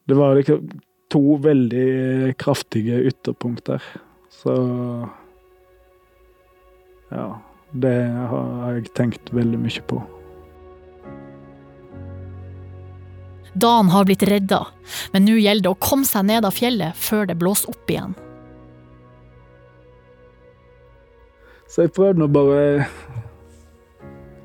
Det 0.09 0.17
var 0.17 0.37
liksom 0.37 0.69
to 1.13 1.37
veldig 1.45 2.37
kraftige 2.41 3.03
ytterpunkter. 3.11 3.83
Så 4.31 4.57
Ja. 7.11 7.41
Det 7.73 7.97
har 8.29 8.75
jeg 8.75 8.93
tenkt 8.95 9.33
veldig 9.33 9.59
mye 9.59 9.83
på. 9.89 10.03
Dan 13.53 13.91
har 13.93 14.07
blitt 14.09 14.23
redda, 14.25 14.67
men 15.13 15.27
nå 15.29 15.37
gjelder 15.37 15.67
det 15.67 15.73
å 15.75 15.81
komme 15.83 16.09
seg 16.09 16.25
ned 16.25 16.47
av 16.49 16.55
fjellet 16.57 16.97
før 16.97 17.27
det 17.29 17.37
blåser 17.41 17.73
opp 17.73 17.91
igjen. 17.93 18.15
Så 21.69 21.87
jeg 21.87 21.93
prøvde 21.97 22.21
nå 22.21 22.29
bare 22.33 22.87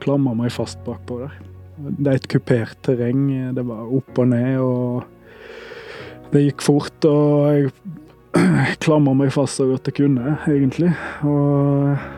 klamre 0.03 0.35
meg 0.35 0.51
fast 0.55 0.79
bakpå 0.85 1.21
der. 1.23 1.33
Det 1.77 2.11
er 2.11 2.19
et 2.19 2.27
kupert 2.31 2.79
terreng. 2.87 3.25
Det 3.55 3.63
var 3.67 3.89
opp 3.97 4.21
og 4.23 4.29
ned, 4.31 4.59
og 4.63 6.31
det 6.31 6.45
gikk 6.45 6.63
fort. 6.63 7.07
Og 7.07 7.47
jeg 7.51 7.71
klamra 8.85 9.15
meg 9.23 9.33
fast 9.35 9.59
så 9.59 9.67
godt 9.67 9.91
jeg 9.91 9.99
kunne, 10.03 10.37
egentlig. 10.47 10.93
Og 11.27 12.15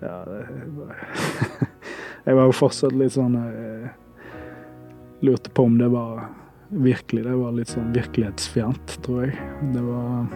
Ja, 0.00 0.22
det 0.24 0.44
var 0.78 0.94
Jeg 2.26 2.36
var 2.36 2.46
jo 2.48 2.52
fortsatt 2.56 2.94
litt 2.96 3.12
sånn 3.12 3.34
Jeg 3.36 3.90
lurte 5.20 5.50
på 5.50 5.66
om 5.68 5.78
det 5.78 5.88
var 5.92 6.28
virkelig 6.70 7.24
Det 7.26 7.34
var 7.34 7.54
litt 7.56 7.72
sånn 7.72 7.88
virkelighetsfjernt, 7.94 8.92
tror 9.02 9.24
jeg. 9.26 9.34
Det 9.74 9.82
var 9.82 10.28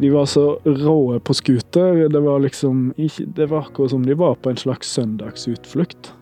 de 0.00 0.08
var 0.10 0.26
så 0.26 0.60
råe 0.64 1.18
på 1.20 1.34
scooter. 1.34 2.08
Det 2.08 2.20
var 2.20 2.40
liksom 2.40 2.94
Det 3.26 3.46
var 3.46 3.66
akkurat 3.66 3.90
som 3.90 4.06
de 4.06 4.14
var 4.14 4.34
på 4.34 4.50
en 4.50 4.56
slags 4.56 4.92
søndagsutflukt. 4.92 6.14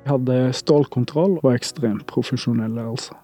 Jeg 0.00 0.08
hadde 0.14 0.38
stålkontroll 0.56 1.36
og 1.36 1.44
var 1.44 1.58
ekstremt 1.58 2.06
profesjonelle, 2.08 2.82
altså. 2.82 3.14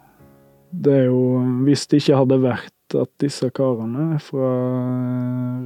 Det 0.70 0.92
er 0.92 1.04
jo 1.08 1.40
Hvis 1.64 1.86
det 1.86 2.02
ikke 2.02 2.20
hadde 2.20 2.42
vært 2.44 2.75
at 2.94 3.10
disse 3.22 3.48
karene 3.50 4.20
fra 4.22 4.50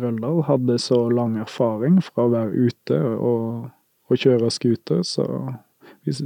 Røldal 0.00 0.44
hadde 0.48 0.78
så 0.80 1.02
lang 1.12 1.36
erfaring 1.42 1.98
fra 2.04 2.24
å 2.24 2.32
være 2.32 2.68
ute 2.68 3.00
og, 3.16 3.68
og 4.08 4.22
kjøre 4.22 4.50
scooter, 4.54 5.02
så 5.04 5.26
hvis, 6.06 6.22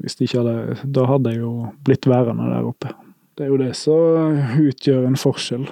hvis 0.00 0.16
de 0.16 0.24
ikke 0.24 0.40
hadde 0.40 0.92
Da 0.94 1.04
hadde 1.10 1.34
jeg 1.34 1.42
jo 1.42 1.52
blitt 1.84 2.08
værende 2.08 2.48
der 2.48 2.68
oppe. 2.68 2.94
Det 3.36 3.44
er 3.44 3.52
jo 3.52 3.60
det 3.60 3.72
som 3.76 4.38
utgjør 4.60 5.08
en 5.08 5.18
forskjell 5.20 5.66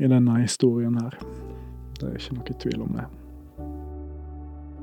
i 0.00 0.08
denne 0.08 0.38
historien 0.40 0.96
her. 1.00 1.18
Det 1.98 2.08
er 2.08 2.16
ikke 2.18 2.38
noe 2.38 2.56
tvil 2.64 2.84
om 2.84 2.96
det. 2.98 3.06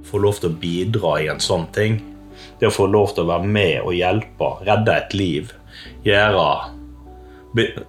Få 0.08 0.22
lov 0.22 0.40
til 0.42 0.50
å 0.50 0.60
bidra 0.62 1.16
i 1.22 1.30
en 1.32 1.42
sånn 1.44 1.68
ting. 1.76 2.00
Det 2.60 2.70
å 2.70 2.74
få 2.74 2.88
lov 2.90 3.14
til 3.16 3.26
å 3.26 3.32
være 3.34 3.50
med 3.50 3.82
og 3.84 3.94
hjelpe, 3.94 4.54
redde 4.66 4.96
et 4.98 5.18
liv, 5.18 5.52
gjøre 6.06 6.46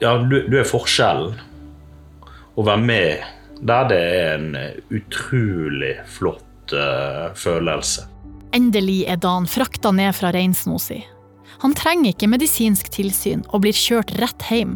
Ja, 0.01 0.17
du, 0.19 0.41
du 0.49 0.59
er 0.59 0.67
forskjellen. 0.67 1.37
Å 2.53 2.65
være 2.67 2.83
med 2.85 3.29
Der 3.63 3.87
det 3.89 3.99
er 3.99 4.33
en 4.35 4.57
utrolig 4.91 5.95
flott 6.11 6.75
uh, 6.75 7.31
følelse. 7.39 8.09
Endelig 8.53 9.05
er 9.09 9.21
Dan 9.23 9.47
frakta 9.49 9.93
ned 9.95 10.13
fra 10.19 10.33
reinsnosi. 10.35 10.99
Han 11.63 11.77
trenger 11.79 12.11
ikke 12.11 12.29
medisinsk 12.29 12.91
tilsyn 12.93 13.45
og 13.53 13.63
blir 13.63 13.77
kjørt 13.77 14.11
rett 14.19 14.49
hjem. 14.51 14.75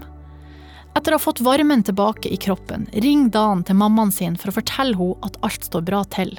Etter 0.96 1.12
å 1.12 1.18
ha 1.18 1.20
fått 1.20 1.42
varmen 1.44 1.83
tilbake 1.85 2.31
i 2.33 2.38
kroppen, 2.40 2.87
ringer 2.94 3.35
Dan 3.35 3.64
til 3.66 3.77
mammaen 3.77 4.14
sin 4.14 4.38
for 4.40 4.53
å 4.53 4.57
fortelle 4.61 4.96
henne 4.96 5.27
at 5.27 5.37
alt 5.44 5.66
står 5.66 5.83
bra 5.85 6.05
til. 6.14 6.31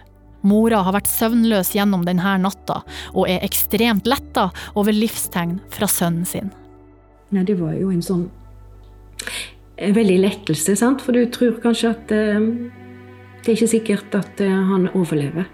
Mora 0.48 0.80
har 0.86 0.96
vært 0.96 1.12
søvnløs 1.12 1.74
gjennom 1.76 2.06
denne 2.08 2.38
natta, 2.42 2.80
og 3.14 3.28
er 3.30 3.44
ekstremt 3.46 4.08
letta 4.08 4.48
over 4.80 4.96
livstegn 4.96 5.60
fra 5.74 5.90
sønnen 5.92 6.26
sin. 6.26 6.50
Nei, 7.36 7.44
det 7.44 7.58
var 7.60 7.74
jo 7.76 7.92
en 7.92 8.04
sånn 8.04 8.28
en 9.78 9.94
veldig 9.94 10.18
lettelse, 10.24 10.76
sant? 10.80 11.04
for 11.06 11.16
du 11.16 11.28
tror 11.34 11.60
kanskje 11.62 11.92
at 11.94 12.14
eh, 12.16 12.40
det 13.44 13.52
er 13.52 13.56
ikke 13.56 13.74
sikkert 13.76 14.16
at 14.18 14.42
eh, 14.44 14.54
han 14.72 14.90
overlever. 14.94 15.46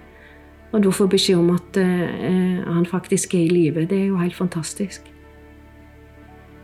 Og 0.73 0.81
da 0.81 0.93
få 0.95 1.05
beskjed 1.11 1.37
om 1.37 1.51
at 1.53 1.77
eh, 1.77 2.61
han 2.65 2.85
faktisk 2.89 3.35
er 3.37 3.45
i 3.45 3.51
live, 3.51 3.85
det 3.89 3.99
er 3.99 4.07
jo 4.13 4.21
helt 4.21 4.37
fantastisk. 4.37 5.09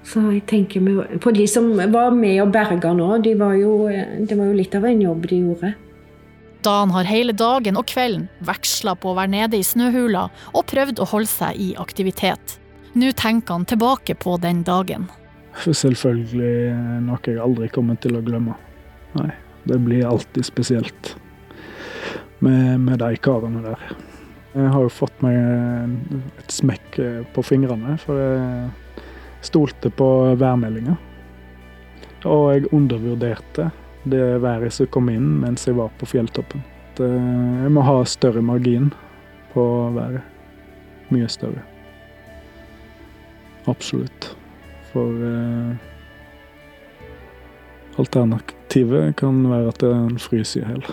Så 0.07 0.23
jeg 0.31 0.45
tenker 0.49 1.19
på 1.21 1.33
de 1.35 1.43
som 1.51 1.67
var 1.75 2.15
med 2.15 2.39
og 2.41 2.53
berga 2.55 2.93
nå, 2.95 3.11
de 3.21 3.35
var 3.37 3.53
jo, 3.59 3.83
det 3.89 4.37
var 4.39 4.47
jo 4.47 4.55
litt 4.57 4.73
av 4.73 4.87
en 4.87 5.03
jobb 5.03 5.27
de 5.29 5.41
gjorde. 5.43 5.73
Dan 6.65 6.91
har 6.91 7.07
hele 7.07 7.35
dagen 7.35 7.77
og 7.79 7.85
kvelden 7.87 8.25
veksla 8.47 8.95
på 8.99 9.11
å 9.11 9.19
være 9.19 9.31
nede 9.35 9.59
i 9.59 9.63
snøhula 9.63 10.25
og 10.55 10.65
prøvd 10.71 11.03
å 11.03 11.07
holde 11.11 11.29
seg 11.29 11.59
i 11.61 11.69
aktivitet. 11.79 12.57
Nå 12.99 13.11
tenker 13.11 13.53
han 13.53 13.65
tilbake 13.65 14.15
på 14.15 14.35
den 14.43 14.63
dagen. 14.67 15.05
Selvfølgelig 15.55 16.73
noe 17.05 17.19
jeg 17.23 17.39
aldri 17.39 17.69
kommer 17.71 17.95
til 18.03 18.17
å 18.19 18.23
glemme. 18.25 18.57
Nei, 19.15 19.29
det 19.69 19.77
blir 19.85 20.07
alltid 20.09 20.43
spesielt 20.43 21.13
med, 22.43 22.79
med 22.83 22.99
de 22.99 23.13
karene 23.23 23.63
der. 23.63 23.85
Jeg 24.51 24.73
har 24.73 24.83
jo 24.83 24.91
fått 24.91 25.23
meg 25.23 25.37
et 26.41 26.51
smekk 26.51 26.99
på 27.35 27.45
fingrene, 27.45 27.95
for 28.03 28.19
jeg 28.19 28.67
stolte 29.47 29.93
på 29.95 30.09
værmeldinga. 30.41 30.97
Og 32.27 32.45
jeg 32.51 32.67
undervurderte 32.75 33.69
det 34.09 34.23
været 34.43 34.75
som 34.75 34.91
kom 34.91 35.07
inn 35.13 35.37
mens 35.45 35.69
jeg 35.69 35.79
var 35.79 35.93
på 36.01 36.09
fjelltoppen. 36.17 36.67
Jeg 36.99 37.71
må 37.71 37.87
ha 37.87 38.01
større 38.03 38.43
margin 38.43 38.91
på 39.53 39.63
været. 39.95 40.25
Mye 41.13 41.31
større. 41.31 41.63
Absolutt. 43.67 44.35
For 44.93 45.11
eh, 45.25 45.75
alternativet 47.99 49.15
kan 49.19 49.43
være 49.49 49.67
at 49.67 49.83
en 49.83 50.19
fryser 50.19 50.63
i 50.63 50.71
hjel. 50.71 50.89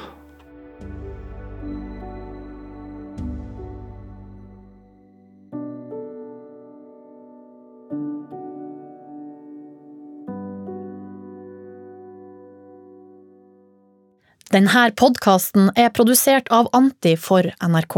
Denne 14.56 14.86
podkasten 14.96 15.72
er 15.76 15.90
produsert 15.92 16.46
av 16.54 16.70
Anti 16.72 17.16
for 17.20 17.44
NRK. 17.60 17.96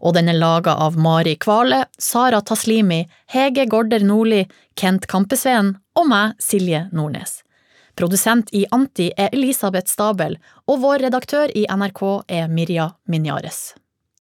Og 0.00 0.14
den 0.16 0.28
er 0.30 0.38
laga 0.38 0.74
av 0.74 0.98
Mari 1.00 1.36
Kvale, 1.36 1.84
Sara 1.98 2.40
Taslimi, 2.40 3.04
Hege 3.32 3.66
Gorder 3.66 4.04
Nordli, 4.06 4.44
Kent 4.76 5.08
Kampesveen 5.10 5.76
og 5.98 6.08
meg, 6.08 6.36
Silje 6.42 6.86
Nordnes. 6.92 7.40
Produsent 7.96 8.48
i 8.56 8.64
Anti 8.72 9.10
er 9.16 9.34
Elisabeth 9.36 9.90
Stabel, 9.92 10.38
og 10.66 10.80
vår 10.84 11.06
redaktør 11.08 11.52
i 11.52 11.66
NRK 11.68 12.02
er 12.28 12.48
Mirja 12.48 12.92
Minjares. 13.04 13.72